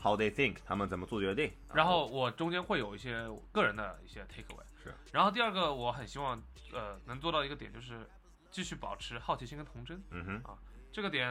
[0.00, 1.52] how they think，他们怎么做决定。
[1.72, 4.64] 然后我中间会有一些个人的一些 take away。
[4.82, 4.94] 是。
[5.12, 8.06] 然后第二个，我很希望呃能做到一个点，就是
[8.52, 10.00] 继续保持好奇心跟童真。
[10.10, 10.36] 嗯哼。
[10.44, 10.56] 啊，
[10.92, 11.28] 这个点，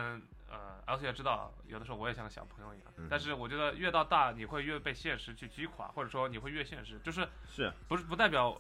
[0.50, 7.72] 呃，L C 也知道，有的时候我也像个小朋友一样，嗯但是我觉得越到大，你会越被现实去击垮，或者说你会越现实，就是是。
[7.88, 8.60] 不是不代表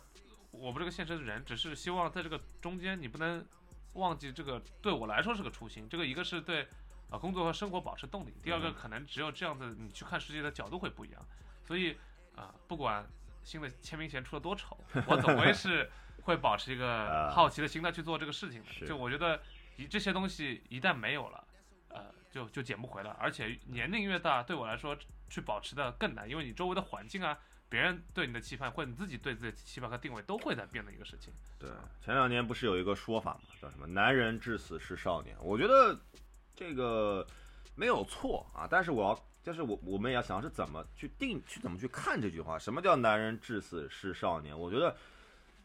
[0.51, 3.45] 我不是个现实的人，只是希望在这个中间你不能
[3.93, 5.89] 忘记这个对我来说是个初心。
[5.89, 11.25] 这个一个是对啊、呃工作和生活保持动力，第二个嗯可能只有这样子你去看世界的角度会不一样。
[11.65, 11.97] 所以
[12.35, 13.05] 啊、不管
[13.43, 15.89] 新的签名鞋出的多丑，我总归是
[16.23, 18.87] 会保持一个啊好奇的心态去做这个事情的。
[18.87, 19.41] 就我觉得
[19.77, 21.43] 一这些东西一旦没有了，
[21.89, 24.97] 呃，就就捡不回了，而且年龄越大，对我来说
[25.29, 27.37] 去保持的更难，因为你周围的环境啊。
[27.71, 31.33] 别人对你的期盼，或者你自己对自己的期盼和定位，都会在变的一个事情。
[31.57, 31.69] 对，
[32.03, 35.33] 前两年不是有一个说法嘛，叫什么“男人至死是少年”？
[35.39, 35.97] 我觉得
[36.53, 37.25] 这个
[37.75, 42.59] 没有错啊，但是我要，就是我我们也要想是怎么去定，去怎么去看这句话。
[42.59, 44.51] 什么叫“男人至死是少年”？
[44.59, 44.93] 我觉得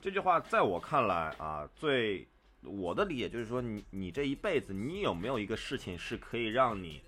[0.00, 2.26] 这句话在我看来啊，最
[2.62, 7.02] 我的理解就是说你，你这一辈子，你有没有一个事情是可以让你，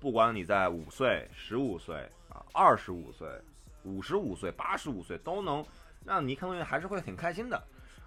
[0.00, 1.96] 不管你在五岁、十五岁
[2.28, 3.28] 啊、二十五岁、
[3.84, 5.64] 五十五岁、八十五岁，都能
[6.04, 7.62] 让你看东西还是会挺开心的。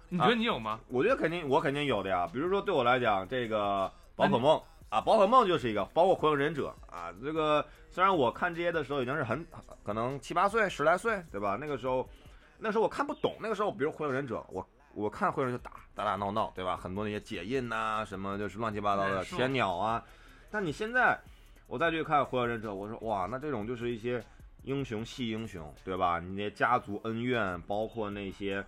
[0.08, 0.78] 你觉得你有吗？
[0.88, 2.28] 我觉得肯定，我肯定有的呀。
[2.32, 9.44] 比如说对我来讲，这个宝可梦啊，宝可梦就是一个，包括火影忍者啊，这个虽然我看这些的时候已经是很
[9.82, 11.58] 可能七八岁、十来岁，对吧？
[11.60, 12.08] 那个时候，
[12.58, 16.76] 那时候我看不懂，那个时候比如火影忍者，我我看火影忍者打打打闹闹，对吧？
[16.76, 20.02] 很多那些解印呐、什么就是乱七八糟的忍术千鸟啊，
[20.50, 21.18] 但你现在
[21.66, 24.24] 我再去看火影忍者，我说哇，那这种就是一些
[24.62, 26.18] 英雄系英雄，对吧？
[26.18, 28.64] 你那家族恩怨，包括那些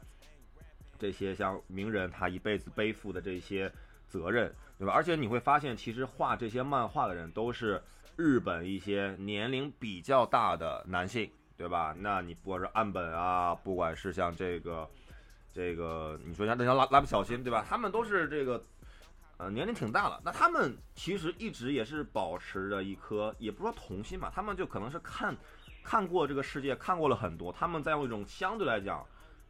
[0.98, 3.72] 这些像名人他一辈子背负的这些
[4.06, 4.92] 责任，对吧？
[4.92, 7.82] 而且你会发现，其实画这些漫画的人都是
[8.16, 11.94] 日本一些年龄比较大的男性，对吧？
[11.98, 14.88] 那你不管是岸本啊，不管是像这个
[15.52, 17.66] 这个，你说像那像蜡蜡笔小新，对吧？
[17.68, 18.62] 他们都是这个。
[19.40, 25.32] 呃，年龄挺大了，那他们其实一直也是保持着一颗，也不说童心吧，他们就可能是看
[25.84, 29.06] 看过这个世界，看过了很多，他们在用一种相对来讲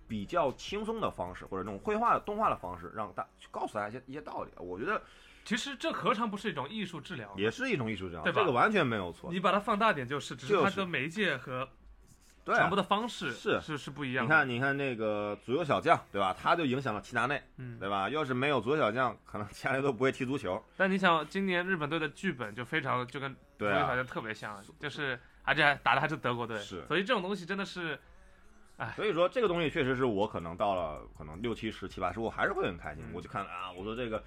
[0.06, 4.50] 比较轻松的方式，或者那种绘画的动画的方式，让大去告诉大家一些一些道理。
[4.58, 5.00] 我觉得
[5.42, 7.32] 其实这何尝不是一种艺术治疗？
[7.38, 9.32] 也是一种艺术治疗，对吧这个完全没有错。
[9.32, 11.66] 你把它放大点就是，只是它的媒介和
[12.48, 14.34] 对啊传播的方式是是是不一样的。
[14.34, 16.34] 你看，你看那个足球小将，对吧？
[16.36, 18.08] 他就影响了齐达内，嗯，对吧？
[18.08, 20.62] 要是没有足球小将，可能齐达内都不会踢足球。
[20.76, 27.98] 但你想，今年日本队的剧本就非常就跟对啊，小将特别像，就是而且还打的还是德国队，是所以这种东西真的是
[28.96, 33.04] 所以说这个东西确实是我可能到了可能六七十七八十，我还是会很开心。
[33.08, 34.22] 嗯我就看啊，我说这个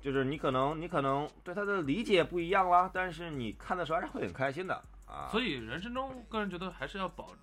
[0.00, 5.28] 就是你可能你可能对他的理解不一样啦，但是你看的时候还是会很开心的啊。
[5.30, 7.34] 所以人生中个人觉得还是要保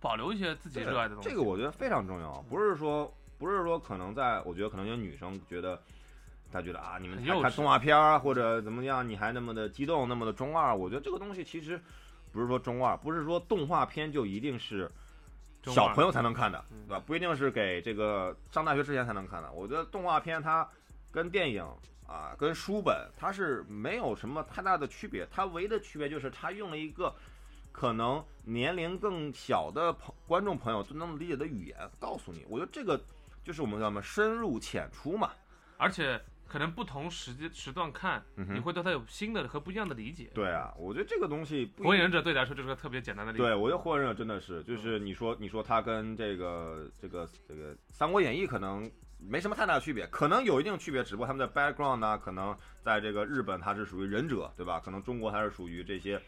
[0.00, 1.28] 保留一些自己热爱的东西。
[1.28, 5.80] 这个我觉得非常重要，不是说不是说可能在，我觉得可能有女生觉得。
[6.52, 10.74] 她觉得啊，你们看动画片啊或者怎么样，你还那么的激动，那么的中二。
[10.74, 11.80] 我觉得这个东西其实
[12.32, 14.90] 不是说中二，不是说动画片就一定是
[15.66, 17.02] 小朋友才能看的，嗯对吧？
[17.06, 19.52] 不一定是给这个上大学之前才能看的。
[19.52, 20.68] 我觉得动画片它
[21.12, 21.64] 跟电影
[22.10, 27.14] 啊、跟书本它是没有什么太大的区别，它唯一的区别就是它用了一个
[27.70, 32.44] 可能年龄更小的朋观众朋友都能理解的语言告诉你。
[32.48, 33.00] 我觉得这个
[33.44, 35.30] 就是我们叫什么深入浅出嘛。
[35.76, 40.30] 而且可能不同时间时段看，你会对它有新的和不一样的理解。
[40.34, 43.44] 对啊，我觉得这个东西不火影忍者对你来说就是个特别简单的例子。
[43.44, 48.90] 对，我觉得火影忍者真的是，就是你说你说它跟这个这个这个《三国演义》可能
[49.28, 54.80] 没什么太大的区别，可能有一定区别，只不过他们的 background 呢，可能在这个日本它是属于忍者，对吧？
[54.80, 56.20] 可能中国它是属于这些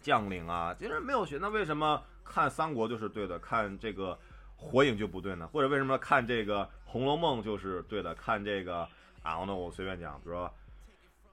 [0.00, 1.38] 将领啊，其实没有学。
[1.40, 4.18] 那为什么看三国就是对的，看这个
[4.56, 5.48] 火影就不对呢？
[5.52, 8.80] 或者为什么看这个《红楼梦》就是对的，看这个
[9.22, 10.52] 啊，那我随便讲，比如说。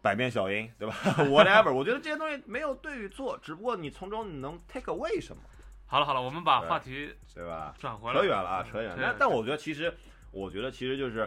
[0.02, 0.94] 百变小樱，对吧？
[1.26, 5.42] Whatever，我觉得这些东西没有对与错，只不过你从中你能 take away 什么，
[5.88, 7.74] 好了好了，我们把话题对吧？
[7.80, 8.20] 转回来。
[8.20, 8.98] 扯远了啊，扯远了。
[9.02, 9.92] 但但我觉得其实，
[10.36, 11.22] 我觉得其实就是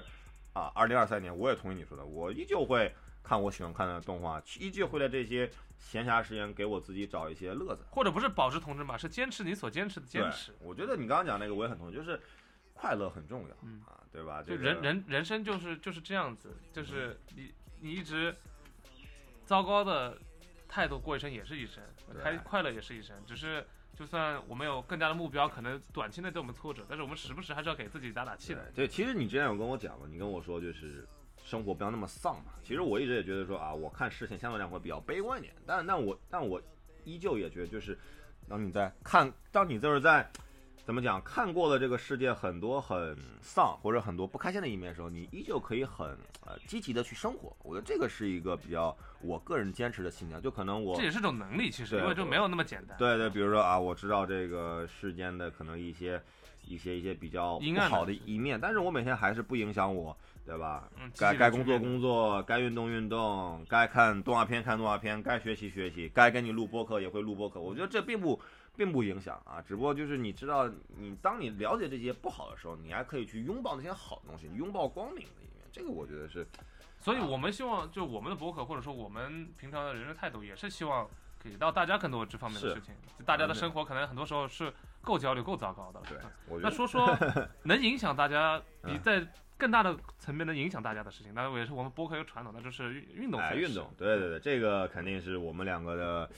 [0.53, 7.83] 啊，二零二三年我也同意你说的，我依旧会看我喜欢看的动画，依旧会在这些闲暇时间给我自己找一些乐子。
[7.91, 10.53] 或者不是保持童真吧，是坚持你所坚持的坚持。
[10.61, 12.21] 我觉得你刚刚讲那个我也很同意，就是
[12.75, 14.43] 快乐很重要、嗯啊，对吧？
[14.43, 18.37] 就这个人人人生就是就是这样子，就是你你一直
[19.47, 20.19] 糟糕的
[20.69, 21.83] 态度过一生也是一生，
[22.23, 23.67] 开快乐也是一生，只是。
[23.99, 28.71] 就算我们有更大的目标，可能短期内对我们挫折，但是我们时不时还是要给自己打打气的。
[28.73, 31.05] 对，其实你之前有跟我讲嘛，你跟我说就是
[31.45, 32.53] 生活不要那么丧嘛。
[32.63, 36.63] 其实我一直也觉得说啊，我看事情相对来讲会比较悲观一点，但但我但我
[37.05, 37.99] 依旧也觉得就是，
[38.49, 40.31] 当你在看，当你就是在
[40.89, 47.55] 怎么讲看过了这个世界很多很丧或者很多不开心的一面的时候，你依旧可以很呃积极的去生活。
[47.63, 52.97] 我觉得这个是一个比较我个人坚持的信念，就可能我这也是种能力，其实对因为就没有那么简单。
[52.97, 56.19] 对对，比如说啊，我知道这个世间的可能一些
[56.67, 60.89] 一些一些比较不好的一面，但是我每天还是不影响我，对吧？
[60.99, 67.61] 嗯，该该工作工作，该运动运动，该看动画片看动画片，该学习学习，该跟你录播客也会录播客。
[67.61, 68.41] 我觉得这并不
[68.79, 75.67] 并不影响啊，只不过就是你知道，你当你了解这些不好的时候，你还可以去拥抱那些好的东西，拥抱光明的一面。
[75.73, 76.47] 这个我觉得是
[77.01, 81.09] 所以我们希望，就我们的博客，或者说我们平常的人生态度，也是希望
[81.43, 82.95] 给到大家更多这方面的事情。
[83.19, 86.01] 就大家的生活可能很多时候是够焦虑、够糟糕的。
[86.09, 87.17] 对那说说
[87.65, 96.31] 能影响大家，嗯比在更大的层面能影响大家的事情，当然也是我们博客一个传统，那就是运运动哎，运动，对对对，这个肯定是我们两个的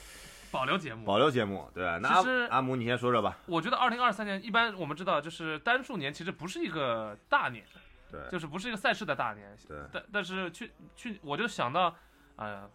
[0.51, 1.05] 保留节目。
[1.05, 1.85] 保留节目，对？
[2.01, 7.65] 那阿其实阿姆你先说说吧，我觉得二零二三年一般我们知道，就是单数年其实不是一个大年，
[8.11, 9.57] 对就是不是一个赛事的大年。
[9.69, 11.95] 对，但但是去去，我就想到，
[12.37, 12.69] 呃，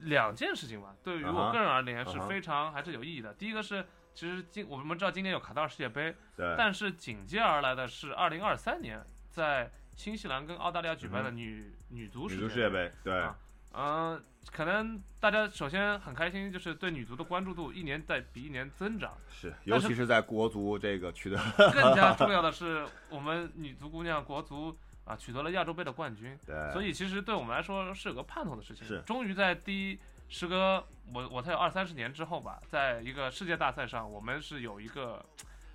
[0.00, 3.32] 两件事情吧，对于我个人而言是非常还是有意义的。
[3.34, 3.84] 第一个是，
[4.14, 13.36] 其实今我们知道今年有卡塔尔世界杯，对，但是紧接而来的是二零二三年在新西兰跟澳大利亚举办的女、女足女世界足世界杯，对啊，
[13.76, 19.16] 嗯、可能大家首先很开心，就是对女足的关注度一年在比一年增长。
[19.28, 26.38] 是，尤其是在国足这个取 得更加重要的是，我们女足姑娘国足啊取得了亚洲杯的冠军。
[26.46, 28.86] 对，所以其实对我们来说是有个盼头的事情。
[28.86, 35.24] 是，终于在第一时隔我我才有二三十年之后吧，在一个世界大赛上，我们是有一个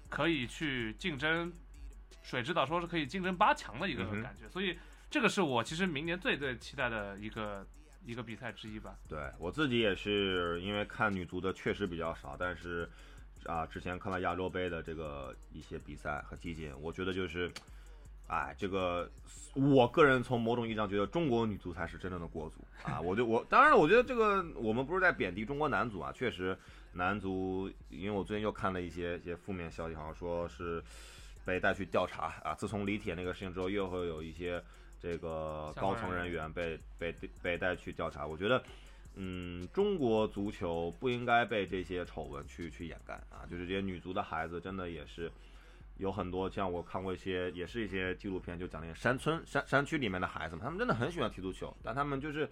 [0.09, 1.51] 可以去竞争。
[2.21, 4.77] 水指导说是可以竞争八强的一个感觉，所以
[5.09, 7.65] 这个是我其实明年最最期待的一个
[8.05, 8.97] 一个比赛之一吧。
[9.07, 12.89] 对我自己也是，因为看女足的确实比较少，但是
[13.45, 17.51] 啊，之前看了亚洲杯的这个一些比赛和集锦，我觉得就是，
[18.27, 19.09] 哎，这个
[19.53, 22.99] 我个人从某种意义上觉得中国女足才是真正的国足啊！
[23.01, 26.57] 我就我当然，我觉得这个我们不是在贬低中国男足啊，确实
[26.93, 30.83] 男足，因为我最近又看了一些一些负面消息，好像说是。
[31.45, 32.53] 被带去调查啊！
[32.53, 34.61] 自从李铁那个事情之后，又会有一些
[35.01, 38.27] 这个高层人员被被被带去调查。
[38.27, 38.63] 我觉得，
[39.15, 43.47] 嗯，中国足球不应该被这些丑闻去去掩盖啊！
[43.49, 45.31] 就是这些女足的孩子，真的也是
[45.97, 52.49] 有很多，像我看过一些，也是一些纪录片，就讲那些山村山山区里面的孩子们，他们真的很喜欢踢足球，但他们就是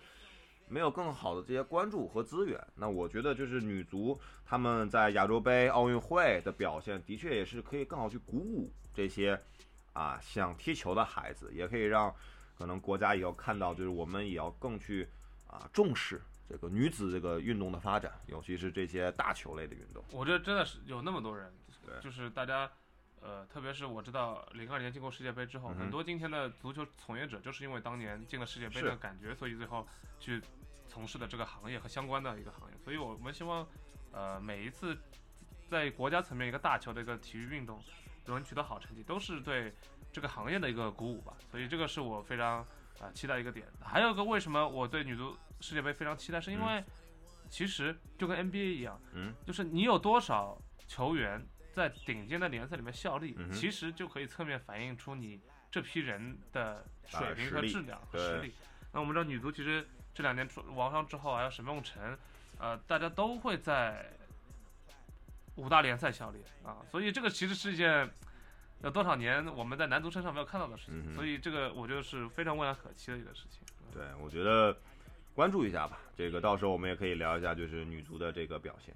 [0.68, 2.62] 没有更好的这些关注和资源。
[2.76, 8.72] 那我觉得，就是女足他们在亚洲杯、奥运会的表现，的确也是可以更好去鼓舞。
[8.94, 9.40] 这些
[9.94, 12.14] 啊，想踢球的孩子也可以让
[12.58, 15.08] 可能国家也要看到，就是我们也要更去
[15.46, 20.04] 啊重视这个女子这个运动的发展，尤其是这些大球类的运动。
[20.12, 21.54] 我觉得真的是有那么多人，
[22.02, 22.70] 就是大家
[23.22, 29.88] 呃，特别是我知道零二年进过世界杯之后，很多今天的足球从业者就是因为当年进了世界杯的感觉，所以最后
[30.20, 30.42] 去
[30.88, 32.78] 从事的这个行业和相关的一个行业。
[32.84, 33.68] 所以我们希望
[34.12, 34.98] 呃每一次
[35.70, 37.80] 在国家层面一个大球的一个体育运动。
[38.26, 39.74] 有人取得好成绩，都是对
[40.18, 42.66] 这个行业的一个鼓舞吧，所以这个是我非常
[43.00, 43.68] 啊期待一个点。
[43.80, 46.84] 还有一个为什么我对女足世界杯非常期待，是因为
[47.52, 58.56] 其实就跟 NBA 一样，嗯，就是你有多少球员在顶尖的联赛里面效力，其实就可以侧面反映出你这批人的水平和质量和实力。
[58.92, 62.18] 那我们知道女足其实这两年出王霜之后，还有沈梦辰，
[62.58, 64.12] 呃，大家都会在。
[65.58, 68.08] 五大联赛效力啊，所以这个其实是一件
[68.84, 73.62] 有多少年我们在男足身上没有看到的事情，所以这个我觉得是非常未来可期的一个事情。
[73.92, 74.78] 对，我觉得
[75.34, 78.96] 关注一下吧，这个到时候我们也可以聊一下，就是女足的这个表现。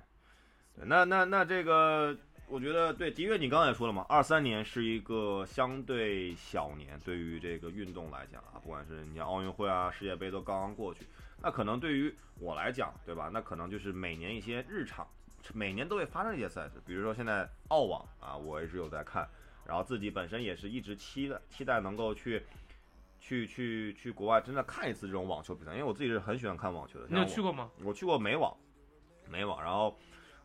[0.75, 2.15] 对，那那那这个，
[2.47, 11.05] 我觉得对，的确你刚才也说了嘛，二三年是一个相对小年，对于这个运动来讲啊，不管是你像奥运会啊、世界杯都刚刚过去，
[11.41, 13.29] 那可能对于我来讲，对吧？
[13.33, 15.07] 那可能就是每年一些日常。
[15.55, 19.27] 每年都会发生一些赛事，比如说现在澳网啊，我一直有在看，
[19.71, 22.43] 然后自己本身也是一直期待期待能够去，
[23.21, 27.05] 去去去国外真的看一次这种网球比赛，因为我自己是很喜欢看网球的。
[27.07, 27.71] 你有去过吗？
[27.81, 28.53] 我去过美网，
[29.29, 29.97] 美网，然后，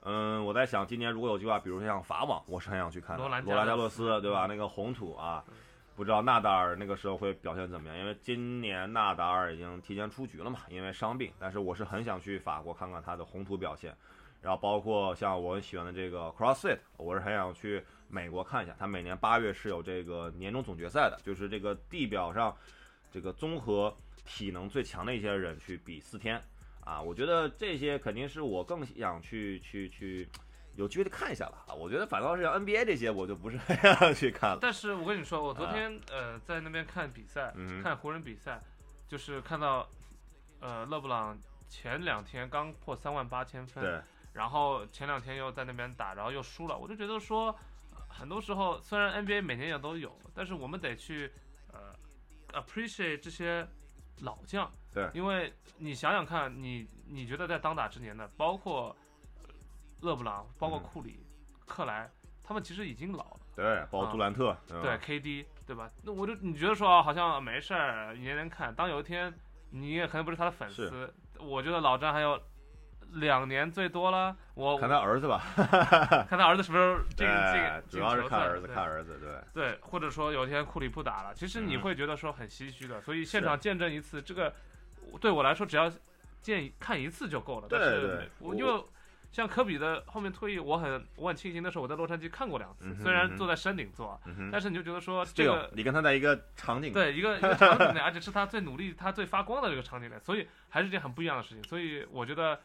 [0.03, 3.23] 嗯，我在想今年如果有计划，比如说像法网，我是很想去看的。
[3.25, 4.47] 罗兰罗加洛斯，对吧？
[4.49, 5.45] 那个红土啊，
[5.97, 7.99] 不知道纳达尔那个时候会表现怎么样？
[7.99, 11.33] 因为今年纳达尔已经提前出局了嘛，因为伤病。
[11.41, 13.93] 但是我是很想去法国看看他的红土表现。
[14.41, 18.75] 然后包括像我很喜欢的这个 CrossFit，我是很想去美国看一下。
[18.79, 22.57] 他每年八月是有这个年终总决赛的，就是这个地表上
[23.11, 26.43] 这个综合体能最强的一些人去比四天
[26.85, 27.01] 啊。
[27.01, 30.29] 我觉得这些肯定是我更想去去去
[30.75, 31.75] 有机会的看一下了啊。
[31.75, 34.59] 我觉得反倒是像 NBA 这些，我就不是很想去看了。
[34.61, 38.61] 但是我跟你说，我昨天呃在那边看比赛，看湖人比赛，
[39.09, 39.89] 就是看到
[40.61, 41.39] 呃勒布朗
[41.69, 43.83] 前两天刚破三万八千分。
[43.83, 44.01] 对。
[44.33, 47.59] 然后前两天又在那边打，然后又输了，我就觉得说，
[48.19, 51.31] 很多时候虽然 NBA 每年也都有，但是我们得去
[51.73, 51.95] 呃
[52.63, 53.67] appreciate 这些
[54.21, 58.97] 老将，对，因为你想想看，你你觉得在当打之年的，包括
[60.01, 61.27] 勒布朗，包括库里、
[61.67, 62.11] 克莱，
[62.43, 65.91] 他们其实已经老了，对，包括杜兰特，对 KD，对吧？
[66.03, 69.33] 那我就你觉得说啊好像没事儿，年年看，当有一天
[69.71, 72.41] 你也可能不是他的粉丝，我觉得老詹还有。
[73.13, 75.43] 两年最多了，我看他儿子吧，
[76.29, 79.19] 看他儿子什么时候进进主要是看儿子，看儿子，
[79.55, 79.63] 对。
[79.63, 84.53] 对，或者说有一天库里不打了，其实你会觉得说很唏嘘的，所以现场见证一次，这个
[85.21, 85.91] 对我来说只要
[86.43, 87.69] 见看一次就够了。
[87.69, 88.87] 对对，我就
[89.33, 94.21] 像科比的后面退役，我很我很庆幸，那时候我在洛杉矶看过两次，虽然坐在山顶坐，
[94.53, 101.63] 但是你就觉得说这个你跟他在一个场景，对一个一个场景内，而且是他最努力、他最发光的这个场景内，所以还是件很不一样的事情。
[101.65, 102.61] 所以我觉得。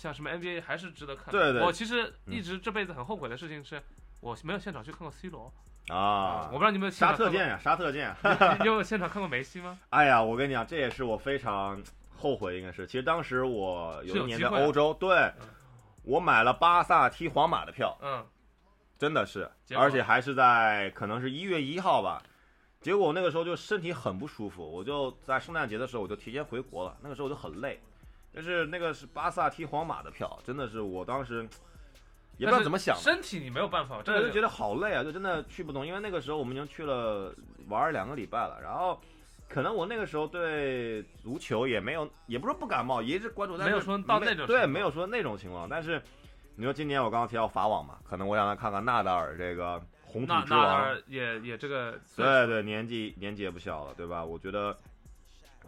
[0.00, 1.30] 像什么 NBA 还是值得看。
[1.30, 1.62] 对对。
[1.62, 3.82] 我其实一直这辈子很后悔的事情是，
[4.20, 5.52] 我没有现场去看过 C 罗。
[5.88, 6.48] 啊。
[6.50, 8.14] 我不知道你们沙特剑呀，沙特剑。
[8.60, 9.78] 你有现场看过梅西吗？
[9.90, 11.82] 哎呀，我跟你讲，这也是我非常
[12.16, 15.48] 后悔应该是，其实当时我有一年是有机会啊在欧洲，对嗯
[16.02, 18.24] 我买了巴萨踢皇马的票，嗯，
[18.98, 22.22] 真的是，而且还是在可能是一月一号吧。
[22.80, 26.96] 结果我那个时候就身体很不舒服，我就在圣诞节的时候我就提前回国了。
[27.02, 27.78] 那个时候我就很累，
[28.34, 31.48] 就是那个是巴萨踢皇马的票，真的是我当时
[32.38, 35.86] 也不知道怎么想的，身体你没有办法，真的，就觉得好累啊，就真的去不动。
[35.86, 37.34] 因为那个时候我们已经去了
[37.68, 39.00] 玩了两个礼拜了，然后
[39.48, 45.68] 可能我那个时候对足球也没有，也不是说不感冒，也一直关注，但是没有说到那种对，没有说那种情况。
[45.68, 46.00] 但是
[46.54, 54.24] 你说今年我刚刚提到法网嘛，可能我想来看看纳达尔这个红土之王，尔也也这个对对，年纪年纪也不小了，对吧？
[54.24, 54.76] 我觉得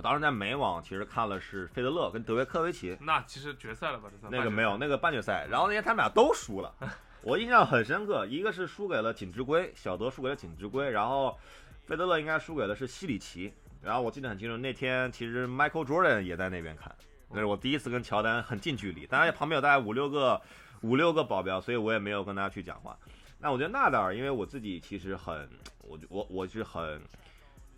[0.03, 4.09] 我当时在美网其实看了是费德勒跟德约科维奇，那其实决赛了吧？
[4.11, 6.75] 这算那个没有，那个半决赛，然后那天他们俩都输了，
[7.23, 11.39] 我印象很深刻，一个是输给了锦织圭，小德输给了锦织圭，然后
[11.87, 16.93] 费德勒应该输给的是西里奇，然后我记得很清楚，那天其实 Michael Jordan 也在那边看，
[17.31, 20.43] 那是我第一次跟乔丹很近距离，当然旁边有大概五六个
[20.81, 22.99] 五六个保镖，所以我也没有跟大家去讲话。
[23.39, 25.49] 那我觉得纳达尔，因为我自己其实很，
[25.83, 27.01] 我我我是很。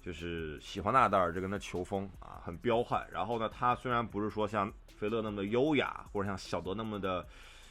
[0.04, 3.08] 就是喜欢纳达尔这个人的球风啊，很彪悍。
[3.10, 7.26] 然后呢，他虽然不是说像菲勒那么的优雅，或者像小德那么的，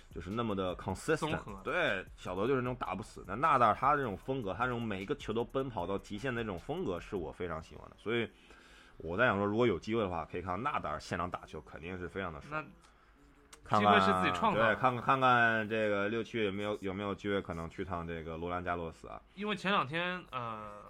[0.10, 1.38] 就是那么的 consistent。
[1.64, 3.24] 对，小德就是那种打不死。
[3.28, 7.96] 那纳达尔他这种风格，他这种每一个球都奔跑到极限的这种风格，是我非常喜欢的。
[7.98, 8.28] 所以
[8.98, 12.52] 我在想说，如果有机会的话，可以看纳达尔现场打球，肯定是非常的爽。
[12.52, 12.66] 那
[13.64, 19.22] 看机会看是自己创造的对，看看看看这个六七月有没有有没有机会可能去趟这个罗兰加洛斯啊？
[19.36, 20.83] 因为前两天呃，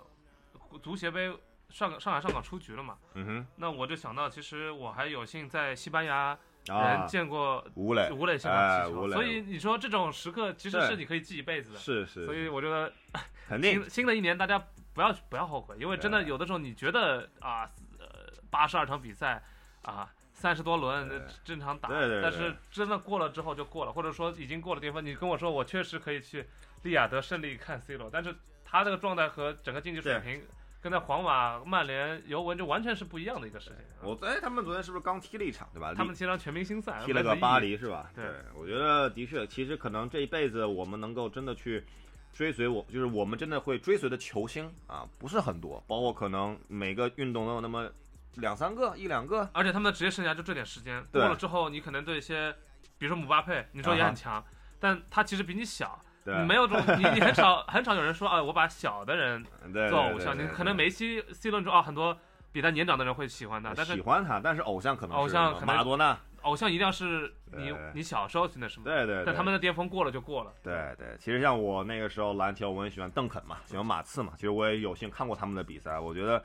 [0.80, 1.36] 足协杯
[1.70, 11.80] 上上海上港出局了嘛，嗯哼那我就想到，其实我还有幸在西班牙人，见过吴磊，吴磊现哎场踢球，所以你说这种时刻其实是你可以记一辈子的。
[11.80, 12.94] 是是，所以我觉得
[13.50, 14.64] 肯定新新的一年大家
[14.94, 17.68] 不要不要后悔，因为真的有的时候你觉得啊，
[17.98, 19.44] 呃，八十二场比赛
[19.82, 25.04] 啊，三十多轮正常打，对对对但是真的过了之后就过了，或者说已经过了巅峰。
[25.04, 26.46] 你跟我说我确实可以去
[26.84, 30.44] 利雅得胜利看 C 罗，但是他这个状态和整个竞技水平。
[30.84, 33.78] 跟在皇马、曼联、尤文就完全是不一样的一个事情。
[34.02, 35.94] 我哎，他们昨天是不是刚踢了一场，对吧？
[35.96, 38.12] 他们踢了全明星赛，踢了个巴黎是吧？
[38.14, 41.86] 对我觉得的确，其实可能这一辈子我们能够真的去
[42.34, 47.90] 追随我，就是我们真的会追随的球星啊，不是很多，包括可能每个运动都有那么
[48.36, 49.50] 两三个、一两个。
[49.54, 52.54] 而且他们的职业生涯就这点时间，对过了之后，你可能对一些，
[52.98, 54.44] 比如说姆巴佩，你说也很强，
[54.82, 59.44] 但他其实比你小，对，你没有这种，你你很少很少有人说啊，我把小的人
[59.90, 62.18] 做偶像，你可能梅西、C 罗说啊，很多
[62.52, 66.18] 比他年长的人会喜欢他，但是喜欢他，但是偶像可能是偶像可能马拉多纳。
[66.44, 69.24] 偶像一定要是你你小时候听的是，对对，对。
[69.26, 74.34] 但他们的巅峰过了就过了，对对，其实像我那个时候篮球，我很喜欢邓肯嘛，喜欢马刺嘛。
[74.36, 76.44] 其实我也有幸看过他们的比赛，我觉得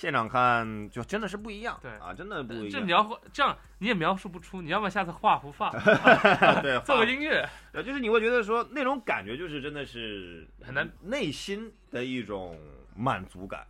[0.00, 1.78] 现场看就真的是不一样。
[1.82, 2.86] 对啊，真的不一样这样。
[2.86, 5.70] 描绘这样你也描述不出，你要不然下次画幅画，
[6.62, 12.58] 对， 做个音乐，对，就是你会觉得说那种感觉，就是真的是很难内心的一种
[12.96, 13.66] 满足感。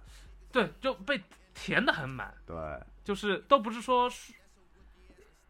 [0.52, 1.20] 对，就被
[1.52, 2.32] 填的很满。
[2.46, 2.56] 对，
[3.02, 4.08] 就是都不是说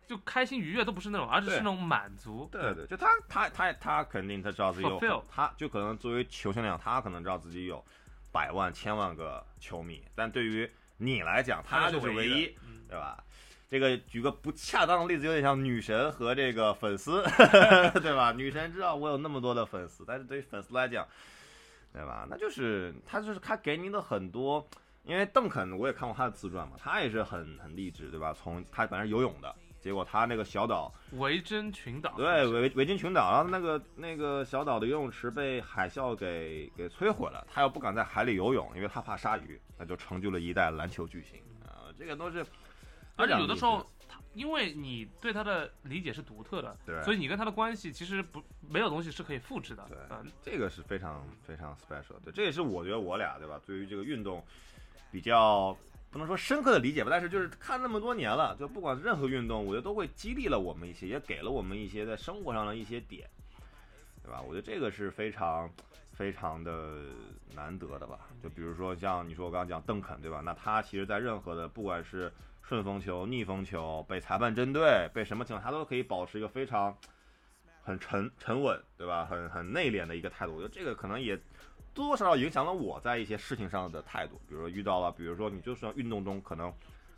[0.06, 2.48] 就开心愉悦都不是那种，而是是那种满足。
[2.50, 7.84] 对对，就他他他他肯定他知道自己有他就可能作为球星来讲，他可能知道自己有
[8.32, 12.56] 百万千万个球迷，但对于你来讲，他就是唯一，
[12.88, 13.22] 对吧？
[13.68, 17.22] 这个举个不恰当的例子，有点像女神和这个粉丝，
[18.02, 18.32] 对吧？
[18.32, 21.06] 女神知道我有那么多的粉丝，但是对于粉丝来讲，
[21.92, 22.26] 对吧？
[22.28, 24.68] 那就是他就是他给你的很多，
[25.04, 28.34] 因为邓肯我也看过他的自传嘛，他也是很很励志，对吧？
[28.34, 42.44] 从他本来是游泳的，结果他那个小岛，维珍群岛，对维维珍群岛，然后那个那个小岛的游泳池被海啸给给摧毁了，他又不敢在海里游泳，因为他怕鲨鱼，那就成就了一代篮球巨星啊、这个都是。
[43.16, 43.84] 而且有的时候
[44.32, 49.84] 因为你对他的理解是独特的，对所以你跟他的关系其实不没有东西是可以复制的。
[49.88, 54.42] 对嗯，这个是非常非常 special 对，这也是我觉得我俩对吧，对于这个运动
[55.10, 55.76] 比较
[56.10, 63.28] 不能说深刻的理解吧，但是就是看那么多年了，就不管任何运动，我觉得都会激励了我们一些，也给了我们一些在生活上的一些点，
[64.24, 64.40] 对吧？
[64.40, 65.70] 我觉得这个是非常
[66.12, 66.96] 非常的
[67.54, 68.28] 难得的吧。
[68.42, 70.42] 就比如说像你说我刚刚讲邓肯对吧？
[70.44, 72.32] 那他其实在任何的不管是
[72.62, 76.96] 顺风球、逆风球、被裁判针对、被什么情况，他都可以保持一个非常
[77.82, 79.24] 很沉沉稳，对吧？
[79.24, 80.56] 很很内敛的一个态度。
[80.56, 81.38] 我觉得这个可能也
[81.94, 84.40] 多多少少影响了我在一些事情上的态度。
[84.48, 86.72] 比如说遇到了，比如说你就算运动中可能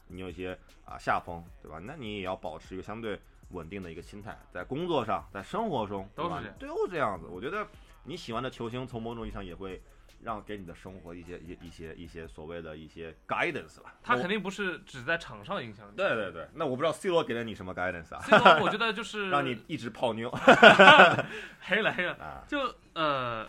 [0.09, 1.79] 你有一些啊下风，对吧？
[1.83, 3.19] 那你也要保持一个相对
[3.51, 7.27] 稳定的一个心态，在工作上，在生活中，都是这样都这样子。
[7.27, 7.67] 我觉得
[8.05, 9.81] 你喜欢的球星，从某种意义上也会
[10.23, 13.95] 让给你的生活一些一些一些一些所谓的一些 guidance 吧。
[14.03, 15.97] 他肯定不是只在场上影响你。
[15.97, 20.31] 对对对，那我不知道 C 罗给了你什么 guidance 啊，C 罗，我觉得就 是让你一直泡妞
[21.61, 23.47] 黑了黑了，啊，就呃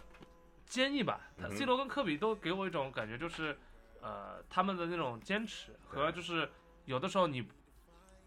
[0.73, 1.21] 坚毅吧。
[1.37, 3.55] 他 C 罗跟科比都给我一种感觉，就是
[4.01, 6.49] 呃他们的那种坚持和就是
[6.85, 7.47] 有的时候你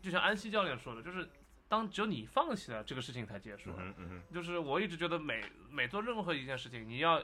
[0.01, 1.29] 就像安西教练说的，就是
[1.67, 3.77] 当只有你放弃了这个事情才结束嗯。
[3.77, 7.19] 哼嗯，就是我一直觉得每每做任何一件事情，你要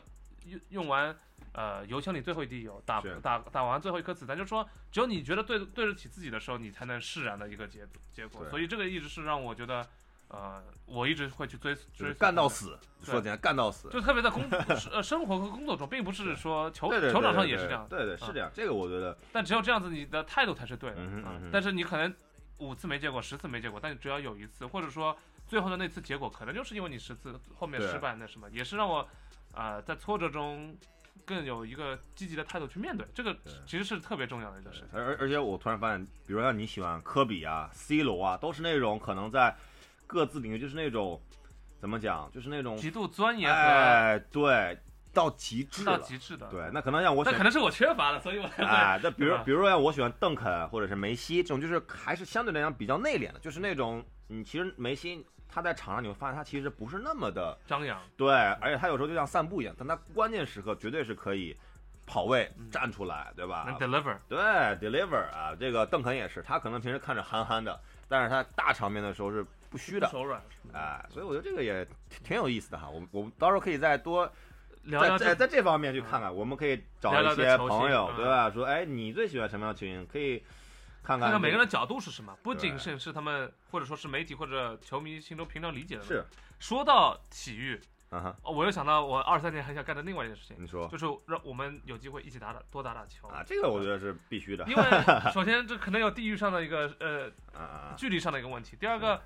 [0.47, 1.17] 用用完
[1.53, 8.51] 呃油箱里最后一滴油，打打打完最后一颗子弹，就说只有你觉得对对得起自己的时候，你才能释然的一个结结果。
[8.51, 9.89] 所以这个一直是让我觉得
[10.33, 12.79] 呃我一直会去追追就是干到死。
[13.03, 13.89] 说起来干到死。
[13.91, 14.43] 就特别在工
[14.93, 21.51] 呃生活和工作中，并不是说球球场上也是这样，对对是啊这样，这个我觉得但只有这样子，你的态度才是对的啊嗯哼嗯哼。
[21.53, 22.13] 但是你可能
[22.59, 25.17] 五次没结果，十次没结果，但你只要有一次，或者说
[25.49, 29.01] 最后的那次结果，可能就是因为你十次后面失败那什么，也是让我
[29.53, 30.77] 啊、呃在挫折中
[31.27, 34.89] 更有一个积极的态度去面对，这个其实是特别重要的一个事情。
[34.93, 39.55] 而而而且我突然发现，比如像你喜欢科比啊、C 罗啊，都是那种可能在
[40.13, 41.19] 各自领域就是那种
[41.81, 44.79] 怎么讲，就是那种极度钻研和哎对
[45.15, 45.99] 到极致到了。
[46.01, 57.99] 极致的，对，那可能像我选那可能是我缺乏的，所以我哎，那 比如比如说像我喜欢邓肯或者是梅西这种，就是还是相对来讲比较内敛的，就是那种你其实梅西他在场上你会发现他其实不是那么的张扬。
[58.17, 61.57] 对，而且他有时候就像散步一样，但他关键时刻绝对是可以
[62.07, 70.41] 跑位嗯站出来，对吧能？deliver，对，deliver 啊，这个邓肯也是，他可能平时看着憨憨的，但是他大场面的时候是不虚的，手软。
[70.73, 72.89] 哎，所以我觉得这个也挺挺有意思的哈。
[72.89, 74.31] 我我们到时候可以再多
[74.85, 78.51] 聊聊在在在这方面去看看，我们可以找一些朋友，嗯对吧？
[78.51, 80.07] 说，哎，你最喜欢什么样的球员？
[80.07, 80.45] 可以
[81.03, 86.03] 看看每个人的角度是什么，不仅对是是他们或者说是媒体或者球迷心中平常理解的。
[86.03, 86.25] 是，
[86.61, 93.27] 说到体育，嗯哼，哦我又想到我二三年很想干的另外一件事情，你说就是让我们有机会一起打打多打打球。
[93.29, 94.83] 啊，这个我觉得是必须的，因为
[95.35, 99.21] 首先这可能有地域上的一个呃啊啊，距离上的一个问题，第二个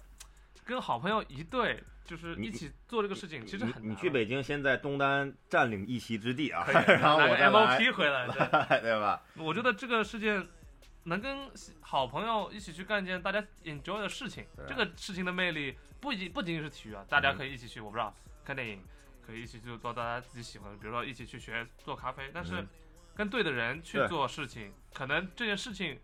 [0.65, 3.83] 跟好朋友一队就是一起做这个事情，其实很难。
[3.83, 8.81] 你你去北京，先在东单占领一席之地啊然后我再来，MOP 回来，对。
[8.81, 9.23] 对吧？
[9.37, 10.47] 我觉得这个事件
[11.05, 11.51] 能跟
[11.81, 18.83] 好朋友一起去干一件大家 enjoy 的事情，这个事情的魅力不仅不仅仅是体育啊，大家可以一起去，我不知道看电影，
[19.27, 22.69] 可以一起去做大家自己喜欢的，比如说一起去学做咖啡，但是嗯
[23.15, 25.99] 跟对的人去做事情，可能这件事情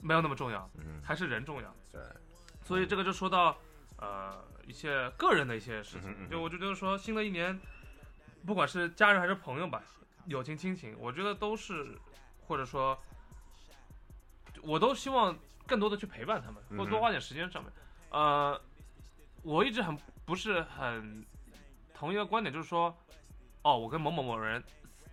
[0.00, 1.74] 没有那么重要，嗯，还是人重要。
[1.90, 2.00] 对，
[2.68, 3.56] 所以这个就说到
[3.96, 7.58] 呃一些个人的一些事情嗯嗯，就我就觉得说新的一年，
[8.44, 9.82] 不管是家人还是朋友吧，
[10.26, 11.98] 友情亲情，我觉得都是
[12.46, 12.98] 或者说，
[14.60, 15.34] 我都希望
[15.66, 17.72] 更多的去陪伴他们，或多花点时间上面。
[18.10, 18.60] 呃，
[19.42, 21.24] 我一直很不是很
[21.94, 22.94] 同一个观点，就是说，
[23.62, 24.62] 哦，我跟某某某人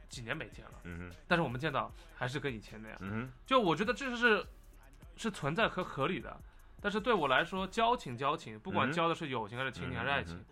[0.10, 3.30] 几年没见了，但是我们见到还是跟以前那样。
[3.46, 4.46] 就我觉得这是
[5.16, 6.38] 是存在和合理的，
[6.86, 10.46] 但是对我来说，交情交情，不管嗯交的是友情还是亲情还是爱情，嗯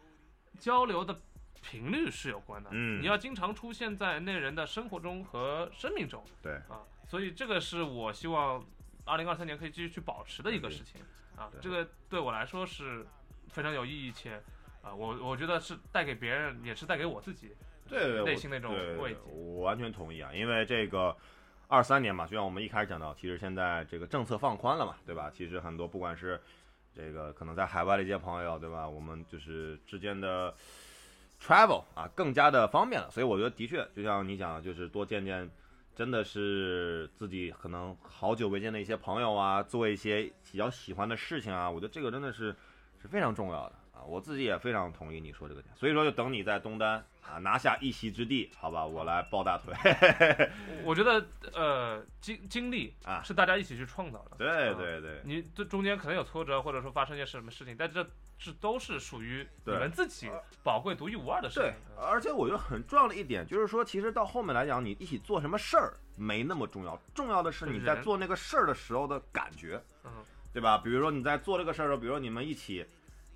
[0.57, 1.15] 交流的
[1.61, 2.71] 频率是有关的。
[2.73, 8.65] 嗯你要经常出现在那人的生活中和生命中对，啊，所以这个是我希望
[9.05, 10.99] 二零二三年可以继续去保持的一个事情
[11.37, 11.51] 啊。
[11.61, 13.05] 这个对我来说是
[13.49, 14.41] 非常有意义且。
[14.81, 17.55] 啊，我我觉得是带给别人，也是带给我自己，
[18.25, 21.15] 内心那种慰藉我完全同意啊，因为这个
[21.73, 25.31] 二三年嘛，就像我们一开始讲到，其实现在这个政策放宽了嘛，对吧？
[25.35, 26.39] 其实很多不管是
[26.95, 28.87] 这个可能在海外的一些朋友，对吧？
[28.87, 30.53] 我们就是之间的
[31.41, 35.49] travel 啊，更加的方便了，所以我觉得的确，就像你讲，就是多见见。
[35.95, 42.55] 真的是自己可能好久未见的一些朋友啊，做一些比较喜欢的事情啊，我觉得这个真的是
[42.99, 49.73] 是非常重要的啊，我自己也非常同意你说这个点，所以说就等你在东单啊拿下一席之地，好吧，我来抱大腿。
[50.83, 58.03] 我 我觉得呃经经历啊是大家一起去创造的，对啊对对，你这中间可能有挫折，或者说发生一些什么事情，但这
[58.39, 60.29] 这都是属于你们自己
[60.63, 70.11] 宝贵、独一无二的事对情。，而且我觉得很重要的一点就是说，其实到后面来讲，你一起做什么事儿没那么重要，重要的是你在做那个事儿的时候的感觉，嗯，
[70.51, 70.79] 对吧？
[70.79, 72.85] 比如说你在做这个事儿的时候，比如说你们一起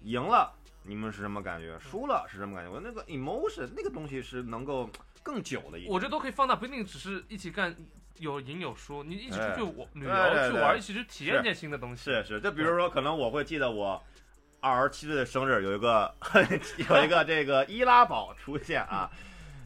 [0.01, 0.51] 赢了，
[0.83, 1.77] 你们是什么感觉？
[1.79, 2.71] 输了是什么感觉？
[2.71, 4.89] 我那个 emotion 那个东西是能够
[5.21, 5.93] 更久的一点。
[5.93, 7.75] 我觉得都可以放大，不一定只是一起干，
[8.19, 12.03] 有赢有输，你一起出去玩旅游去玩，一起去体验是一件新的东西。
[12.03, 14.01] 是是，就比如说，可能我会记得我
[14.59, 16.13] 二十七岁的生日有一个
[16.89, 19.09] 有一个这个伊拉堡出现啊，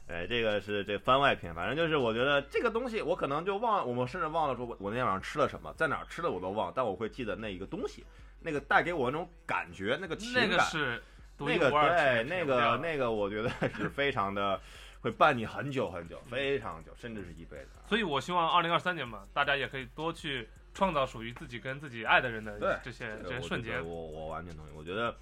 [0.07, 8.03] 哎，这个是这番外篇，反正就是我觉得这个东西我可能就忘了，我们甚至忘了说我我那天晚上吃了什么，在哪儿吃的我都忘，但我会记得那一个东西，
[8.41, 11.03] 那个带给我那种感觉，那个情那感，个是
[11.37, 14.59] 那个对，那个那个我觉得是非常的
[15.01, 17.69] 会伴你很久很久，非常久，甚至是一辈子。
[17.87, 23.85] 所以我希望二零二三年嘛，大家也可以多去创造属于自己跟自己爱的人的这些这些瞬间。
[23.85, 24.69] 我我完全同意。
[24.75, 25.15] 我觉得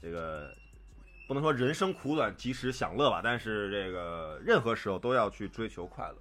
[0.00, 0.54] 这个
[1.26, 6.16] 不能说人生苦短，及时享乐吧，但是这个任何时候都要去追求快乐？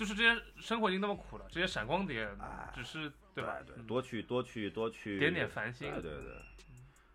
[0.00, 3.58] 就是这些生活已经那么苦了，这些闪光点哎只是对吧？
[3.66, 6.36] 对，嗯多去多去多去点点繁星对对对，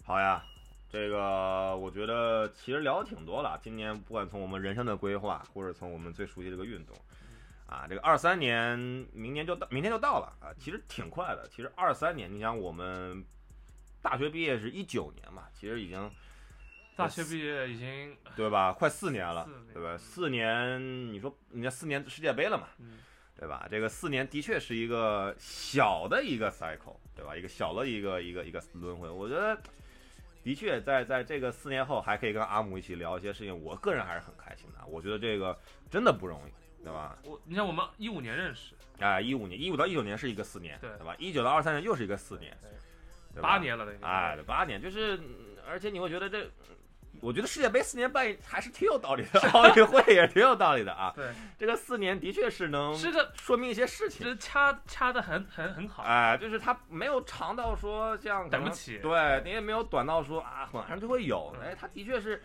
[0.04, 0.46] 好呀。
[0.88, 3.60] 这个我觉得其实聊的挺多了。
[3.64, 6.96] 今年不管从我们人生的规划，或者从我们最熟悉这个运动，
[7.66, 8.78] 啊，这个二三年
[9.12, 11.50] 明年就到，明天就到了啊，其实挺快的。
[11.50, 13.26] 其实二三年，你想我们
[14.00, 16.10] 大学毕业是一九年嘛，其实已经
[16.96, 19.98] 大学毕业已经对吧，快四年了，年对吧？
[19.98, 23.00] 四年，你说人家四年世界杯了嘛，嗯
[23.38, 23.68] 对吧？
[23.70, 27.36] 这个四年的确是一个小的一个 cycle，对吧？
[27.36, 29.10] 一个小的一个一个一个轮回。
[29.10, 29.60] 我觉得
[30.42, 34.86] 的确在在这个四年后还可以跟阿姆一起聊一些事情，我个人还是很开心的。
[34.88, 35.58] 我觉得这个
[35.92, 37.18] 真的不容易，对吧？
[37.24, 41.14] 我你像我们一五年认识，哎，一五年，一五到一九年是一个四年，对对吧？
[41.20, 42.58] 一九到二三年又是一个四年，
[43.34, 43.58] 对八。
[43.58, 46.48] 年了的，哎，八年，就是，嗯而且你会觉得这，
[47.22, 51.12] 我觉得世界杯四年半还是挺有道理的， 奥运会也挺有道理的啊。
[51.16, 54.26] 对，这个四年的确是能是个说明一些事情。
[54.26, 61.54] 这掐掐的很很很好，哎，就是他没有长到说像等不起对，你也没有短到说啊，马上就会有。
[61.56, 62.42] 嗯哎，他的确是，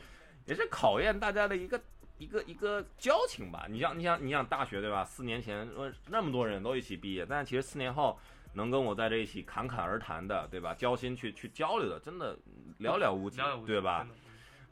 [0.46, 1.80] 也是考验大家的一个
[2.18, 3.66] 一个一个交情吧。
[3.68, 5.04] 你像你想你想大学对吧？
[5.04, 8.18] 四年前呃那么多人都一起毕业，但其实四年后
[8.54, 10.74] 能跟我在这一起侃侃而谈的，对吧？
[10.74, 12.36] 交心去去交流的，真的
[12.80, 14.06] 寥寥无几对吧？？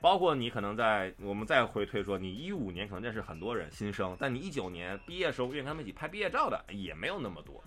[0.00, 7.62] 包括你可能在我们再回推说，你一五年可能认识很多人新生，但你一九年毕业时候愿意跟他们一起拍毕业照的也没有那么多。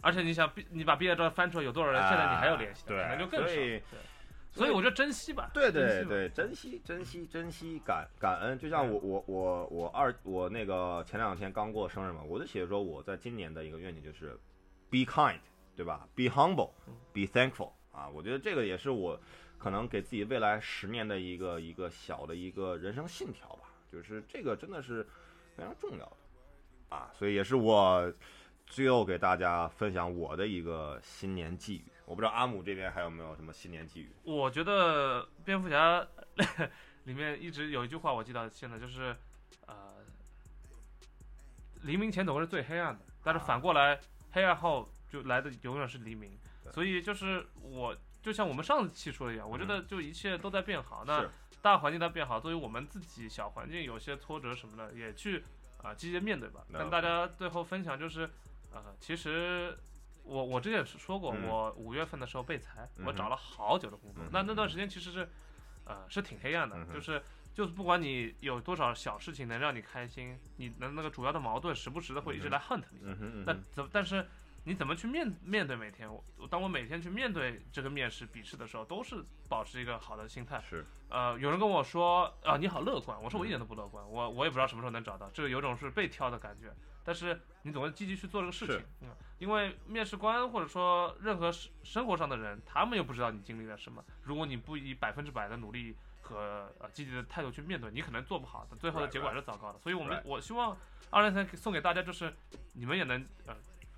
[0.00, 3.54] 而且你想毕，你把毕业照翻出来，有多少人现在你还有联系的，对可能就更少。
[4.52, 14.38] 所以我觉得珍惜吧，对对对，珍惜珍惜珍惜感感恩，就像我我我我二我那个前两天刚过生日嘛，我就写说我在今年的一个愿景就是
[14.88, 15.40] be kind，
[15.74, 19.18] 对吧？be humble，be thankful 啊，我觉得这个也是我
[19.64, 25.02] 可能给自己未来十年的一个一个小的一个人生信条吧，就是这个真的是
[25.56, 26.16] 非常重要的
[26.90, 28.12] 啊，所以也是我
[28.66, 31.84] 最后给大家分享我的一个新年寄语。
[32.04, 34.10] 我不知道阿姆这边还有没有什么新年寄语？
[34.22, 36.06] 我觉得蝙蝠侠
[37.04, 39.16] 里面一直有一句话我记到现在，就是
[39.66, 39.94] 呃，
[41.84, 43.98] 黎明前总是最黑暗的，但是反过来，
[44.32, 46.38] 黑暗后就来的永远是黎明。
[46.70, 51.04] 所以就是我就像我们上期说的一样，我觉得就一切都在变好。
[51.06, 51.28] 那
[51.60, 55.44] 大环境在变好，作为我们自己小环境有些挫折什么的，也去
[55.82, 56.64] 啊、积极面对吧。
[56.72, 58.30] 跟大家最后分享就是，
[58.72, 59.76] 呃，其实
[60.22, 61.46] 我我之前也是说过，嗯。
[61.46, 64.30] 我五月份的时候被裁，我找了好久的工作，嗯。
[64.32, 65.28] 那那段时间其实是，
[65.84, 67.22] 呃，是挺黑暗的，嗯就是
[67.52, 73.00] 就是不管你有多少小事情能让你开心，你的那个主要的矛盾时不时的会一直来 hunt 你。
[73.02, 73.44] 嗯哼嗯。
[73.46, 74.26] 那哼，怎但是
[74.66, 76.12] 你怎么去面面对每天？
[76.12, 80.60] 我我当我每天去面对这个面试笔试的时候，都是保持一个好的心态。
[80.68, 86.72] 是呃，有人跟我说啊，你好乐观，我说我一点都不乐观，我我也不知道什么时候能找到，这个有种是被挑的感觉。
[87.06, 89.08] 但是你总会积极去做这个事情，嗯，
[89.38, 94.02] 因为面试官或者说任何生生活上的人，他们又不知道你经历了什么。
[94.22, 99.78] 如果你不以百分之百的努力和呃积极的态度去面对，你可能做不好，最后的结果还是糟糕的。
[99.78, 100.74] 所以我们.我希望
[101.10, 102.32] 二零三送给大家就是，
[102.72, 103.54] 你们也能呃，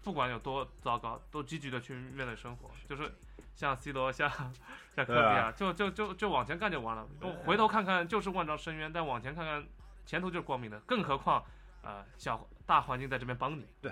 [0.07, 3.11] 不管有多糟糕，都积极的去面对生活，就是
[3.57, 7.05] 像 C 罗，像像科比对啊，就就就就往前干就完了。
[7.21, 9.67] 我回头看看就是万丈深渊，但往前看看
[10.07, 10.79] 前途就是光明的。
[10.87, 11.45] 更何况，
[11.83, 13.67] 呃，小大环境在这边帮你。
[13.83, 13.91] 对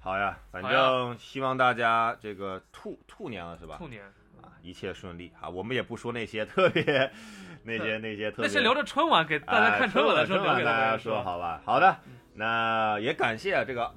[0.00, 3.76] 好呀，反正希望大家这个兔兔年了是吧？
[3.78, 4.04] 兔年
[4.42, 5.48] 啊，一切顺利啊！
[5.48, 6.82] 我们也不说那些特别
[7.62, 11.62] 那些那些特别那些留着春晚给大家看春晚的时候给大家说好吧？
[11.64, 11.96] 好的，
[12.34, 13.94] 那也感谢这个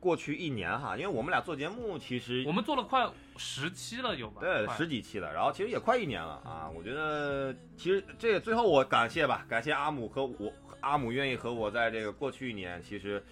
[0.00, 4.40] 过去一年哈，因为我们俩做节目其实我们做了快十期了，有吧？
[4.40, 6.68] 对十几期了，然后其实也快一年了啊。
[6.74, 13.22] 我觉得其实这个最后我感谢吧，感谢阿姆和我，阿姆愿意和我在这个过去一年，其实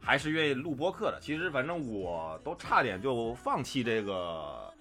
[0.00, 1.18] 还是愿意录播客的。
[1.20, 4.72] 其实反正我都差点就放弃这个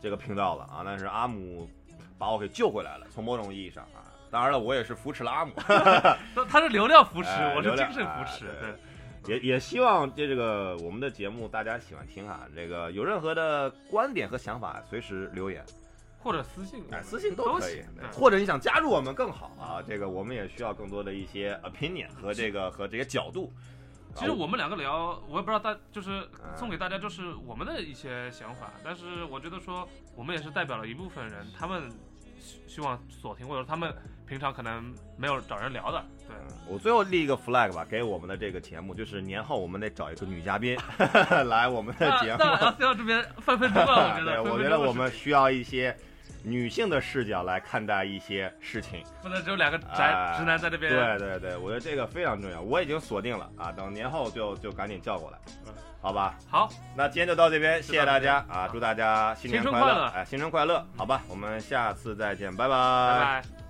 [0.00, 1.68] 这个频道了啊，但是阿姆
[2.18, 4.04] 把我给救回来了，从某种意义上啊。
[4.30, 5.52] 当然了，我也是扶持了阿姆，
[6.34, 8.46] 他他是流量扶持，哎我是精神扶持。
[8.48, 8.74] 哎对，
[9.26, 12.46] 也也希望这这个我们的节目大家喜欢听啊。
[12.54, 15.64] 这个有任何的观点和想法，随时留言。
[16.18, 23.52] 或者私信哎，私信都可以或者你想加入我们更好啊，这个我们也需要更多的一些 opinion 和这个和这些角度。
[24.14, 31.90] 其实我们两个聊，我也不知道大就是嗯送给大家就是我们的一些想法，但是我觉得说我们也是代表了一部分人，他们
[32.38, 33.94] 希希望所听或者他们
[34.26, 36.02] 平常可能没有找人聊的。
[36.26, 36.34] 对，
[36.66, 40.76] 我最后立一个 flag 吧，给我们的这个节目，就是年后我们得找一个女嘉宾
[41.46, 42.38] 来我们的节目。
[42.38, 44.42] 那 L C L 这边分分钟了， 我觉对，得。
[44.42, 45.94] 我觉得我们需要一些
[46.42, 49.02] 女性的视角来看待一些事情。
[49.22, 50.90] 不能只有两个哎宅直男在这边。
[50.90, 56.34] 对对对，我觉得这个非常重要，我已经锁定了啊，等年后就就赶紧叫过来嗯，好吧？
[56.48, 61.22] 好，那今天就到这边，谢谢大家啊，祝大家新年快乐哎，新春快乐，好吧？
[61.28, 63.42] 我们下次再见，拜拜拜。
[63.42, 63.63] Oh,